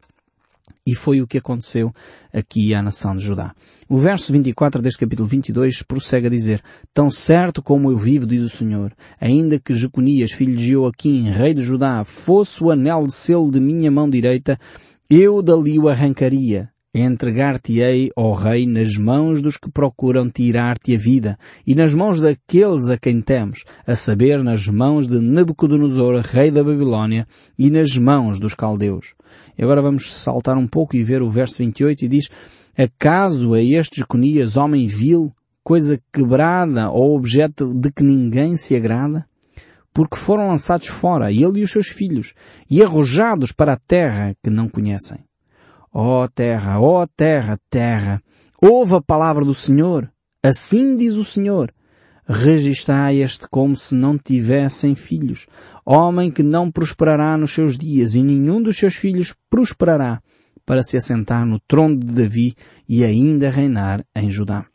E 0.86 0.94
foi 0.94 1.20
o 1.20 1.28
que 1.28 1.40
aconteceu 1.40 1.92
aqui 2.32 2.74
à 2.74 2.82
nação 2.82 3.16
de 3.16 3.24
Judá. 3.24 3.56
O 3.90 3.98
verso 3.98 4.32
24 4.32 4.82
deste 4.82 5.00
capítulo 5.00 5.28
22 5.28 5.82
prossegue 5.82 6.28
a 6.28 6.30
dizer, 6.30 6.62
Tão 6.94 7.10
certo 7.10 7.64
como 7.64 7.90
eu 7.90 7.98
vivo, 7.98 8.28
diz 8.28 8.44
o 8.44 8.50
Senhor, 8.50 8.94
ainda 9.20 9.60
que 9.60 9.74
Jeconias, 9.74 10.32
filho 10.32 10.56
de 10.56 10.74
Joaquim, 10.74 11.30
rei 11.30 11.56
de 11.56 11.64
Judá, 11.64 12.04
fosse 12.04 12.64
o 12.64 12.70
anel 12.70 13.08
de 13.08 13.14
selo 13.14 13.50
de 13.50 13.60
minha 13.60 13.90
mão 13.90 14.08
direita, 14.08 14.60
eu 15.10 15.42
dali 15.42 15.78
o 15.78 15.88
arrancaria, 15.88 16.70
entregar-te-ei, 16.92 18.10
ó 18.16 18.34
Rei, 18.34 18.66
nas 18.66 18.96
mãos 18.98 19.42
dos 19.42 19.56
que 19.56 19.70
procuram 19.70 20.30
tirar-te 20.30 20.96
a 20.96 20.98
vida, 20.98 21.38
e 21.68 21.76
nas 21.76 21.94
mãos 21.94 22.20
daqueles 22.20 22.88
a 22.88 22.98
quem 22.98 23.22
temos, 23.22 23.66
a 23.86 23.96
saber, 23.96 24.42
nas 24.44 24.68
mãos 24.68 25.08
de 25.08 25.20
Nabucodonosor, 25.20 26.22
rei 26.22 26.50
da 26.50 26.64
Babilónia, 26.64 27.28
e 27.58 27.70
nas 27.70 27.96
mãos 27.98 28.40
dos 28.40 28.56
caldeus. 28.56 29.14
E 29.58 29.64
agora 29.64 29.82
vamos 29.82 30.12
saltar 30.16 30.58
um 30.58 30.68
pouco 30.68 30.96
e 30.96 31.04
ver 31.04 31.22
o 31.22 31.30
verso 31.30 31.58
28 31.60 32.06
e 32.06 32.08
diz, 32.08 32.30
Acaso 32.76 33.56
é 33.56 33.64
este 33.64 34.00
Jeconias, 34.00 34.58
homem 34.58 34.88
vil, 34.88 35.32
coisa 35.64 36.00
quebrada 36.12 36.90
ou 36.90 37.16
objeto 37.16 37.74
de 37.74 37.92
que 37.92 38.04
ninguém 38.04 38.58
se 38.58 38.76
agrada? 38.76 39.26
Porque 39.96 40.18
foram 40.18 40.50
lançados 40.50 40.88
fora, 40.88 41.32
ele 41.32 41.62
e 41.62 41.64
os 41.64 41.72
seus 41.72 41.88
filhos, 41.88 42.34
e 42.70 42.84
arrojados 42.84 43.54
para 43.54 43.74
a 43.74 43.78
terra 43.78 44.36
que 44.44 44.50
não 44.50 44.68
conhecem. 44.68 45.20
Ó 45.94 46.26
oh, 46.26 46.28
terra, 46.28 46.82
ó 46.82 47.02
oh, 47.02 47.08
terra, 47.08 47.58
terra, 47.70 48.22
ouve 48.62 48.96
a 48.96 49.02
palavra 49.02 49.46
do 49.46 49.54
Senhor. 49.54 50.12
Assim 50.44 50.98
diz 50.98 51.14
o 51.14 51.24
Senhor. 51.24 51.74
Registai 52.28 53.22
este 53.22 53.48
como 53.50 53.74
se 53.78 53.96
não 53.96 54.18
tivessem 54.18 54.96
filhos. 54.96 55.48
Homem 55.86 56.30
que 56.30 56.44
não 56.44 56.70
prosperará 56.70 57.38
nos 57.38 57.54
seus 57.54 57.78
dias 57.78 58.16
e 58.16 58.22
nenhum 58.22 58.62
dos 58.62 58.76
seus 58.76 58.96
filhos 58.96 59.34
prosperará 59.50 60.22
para 60.66 60.84
se 60.84 60.98
assentar 60.98 61.46
no 61.46 61.58
trono 61.62 61.98
de 61.98 62.14
Davi 62.14 62.54
e 62.90 63.06
ainda 63.06 63.50
reinar 63.50 64.06
em 64.14 64.30
Judá. 64.30 64.66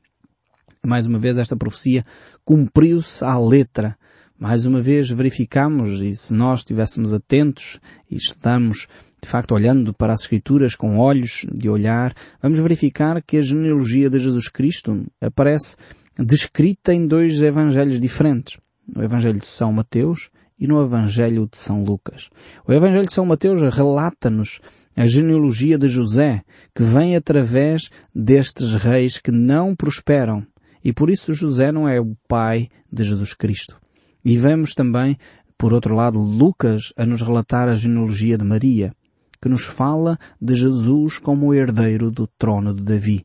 Mais 0.83 1.05
uma 1.05 1.19
vez 1.19 1.37
esta 1.37 1.57
profecia 1.57 2.07
cumpriu-se 2.43 3.23
à 3.23 3.39
letra 3.39 3.99
mais 4.41 4.65
uma 4.65 4.81
vez 4.81 5.11
verificamos, 5.11 6.01
e 6.01 6.17
se 6.17 6.33
nós 6.33 6.61
estivéssemos 6.61 7.13
atentos 7.13 7.79
e 8.11 8.17
estamos, 8.17 8.89
de 9.23 9.29
facto, 9.29 9.53
olhando 9.53 9.93
para 9.93 10.15
as 10.15 10.23
Escrituras 10.23 10.75
com 10.75 10.97
olhos 10.97 11.45
de 11.53 11.69
olhar, 11.69 12.15
vamos 12.43 12.59
verificar 12.59 13.23
que 13.23 13.37
a 13.37 13.43
genealogia 13.43 14.09
de 14.09 14.19
Jesus 14.19 14.49
Cristo 14.49 15.05
aparece 15.21 15.77
descrita 16.19 16.95
em 16.95 17.07
dois 17.07 17.39
evangelhos 17.43 18.01
diferentes. 18.01 18.59
No 18.89 19.05
Evangelho 19.05 19.39
de 19.39 19.47
São 19.47 19.73
Mateus 19.73 20.31
e 20.59 20.67
no 20.67 20.83
Evangelho 20.83 21.47
de 21.47 21.59
São 21.59 21.85
Lucas. 21.85 22.31
O 22.67 22.73
Evangelho 22.73 23.07
de 23.07 23.13
São 23.13 23.27
Mateus 23.27 23.61
relata-nos 23.75 24.59
a 24.97 25.07
genealogia 25.07 25.77
de 25.79 25.87
José, 25.87 26.43
que 26.75 26.83
vem 26.83 27.15
através 27.15 27.91
destes 28.15 28.73
reis 28.73 29.19
que 29.19 29.31
não 29.31 29.77
prosperam. 29.77 30.47
E 30.83 30.95
por 30.95 31.11
isso 31.11 31.35
José 31.35 31.71
não 31.71 31.87
é 31.87 32.01
o 32.01 32.17
pai 32.27 32.69
de 32.91 33.05
Jesus 33.05 33.35
Cristo. 33.35 33.77
E 34.25 34.37
vemos 34.37 34.75
também, 34.75 35.17
por 35.57 35.73
outro 35.73 35.95
lado, 35.95 36.19
Lucas 36.19 36.93
a 36.97 37.07
nos 37.07 37.23
relatar 37.23 37.69
a 37.69 37.75
genealogia 37.75 38.37
de 38.37 38.45
Maria, 38.45 38.93
que 39.41 39.49
nos 39.49 39.65
fala 39.65 40.19
de 40.41 40.55
Jesus 40.55 41.19
como 41.19 41.47
o 41.47 41.55
herdeiro 41.55 42.11
do 42.11 42.27
trono 42.39 42.75
de 42.75 42.83
Davi, 42.83 43.25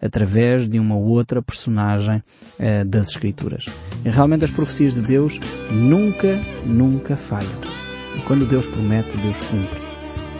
através 0.00 0.68
de 0.68 0.78
uma 0.78 0.96
outra 0.96 1.42
personagem 1.42 2.22
eh, 2.58 2.84
das 2.84 3.08
Escrituras. 3.08 3.66
E 4.04 4.08
realmente 4.08 4.44
as 4.44 4.50
profecias 4.50 4.94
de 4.94 5.02
Deus 5.02 5.40
nunca, 5.70 6.38
nunca 6.64 7.16
falham. 7.16 7.60
E 8.16 8.20
quando 8.22 8.46
Deus 8.46 8.68
promete, 8.68 9.16
Deus 9.16 9.40
cumpre. 9.42 9.80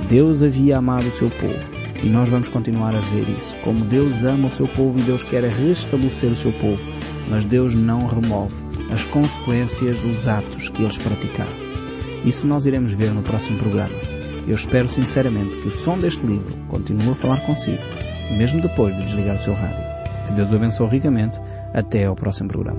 Deus 0.08 0.42
havia 0.42 0.78
amado 0.78 1.08
o 1.08 1.12
seu 1.12 1.30
povo. 1.30 1.76
E 2.02 2.08
nós 2.08 2.28
vamos 2.28 2.48
continuar 2.48 2.94
a 2.94 3.00
ver 3.00 3.28
isso. 3.28 3.56
Como 3.64 3.84
Deus 3.86 4.24
ama 4.24 4.48
o 4.48 4.50
seu 4.50 4.68
povo 4.68 4.98
e 4.98 5.02
Deus 5.02 5.24
quer 5.24 5.42
restabelecer 5.44 6.30
o 6.30 6.36
seu 6.36 6.52
povo. 6.52 6.80
Mas 7.28 7.44
Deus 7.44 7.74
não 7.74 8.06
remove 8.06 8.65
as 8.90 9.02
consequências 9.04 10.00
dos 10.02 10.28
atos 10.28 10.68
que 10.68 10.82
eles 10.82 10.98
praticaram. 10.98 11.52
Isso 12.24 12.46
nós 12.46 12.66
iremos 12.66 12.92
ver 12.92 13.10
no 13.10 13.22
próximo 13.22 13.58
programa. 13.58 13.94
Eu 14.46 14.54
espero 14.54 14.88
sinceramente 14.88 15.56
que 15.58 15.68
o 15.68 15.72
som 15.72 15.98
deste 15.98 16.24
livro 16.24 16.54
continue 16.68 17.10
a 17.10 17.14
falar 17.14 17.40
consigo, 17.46 17.82
mesmo 18.36 18.60
depois 18.60 18.94
de 18.94 19.02
desligar 19.02 19.36
o 19.36 19.40
seu 19.40 19.54
rádio. 19.54 19.84
Que 20.26 20.32
Deus 20.32 20.50
o 20.50 20.56
abençoe 20.56 20.88
ricamente. 20.88 21.40
Até 21.72 22.04
ao 22.06 22.16
próximo 22.16 22.48
programa. 22.48 22.74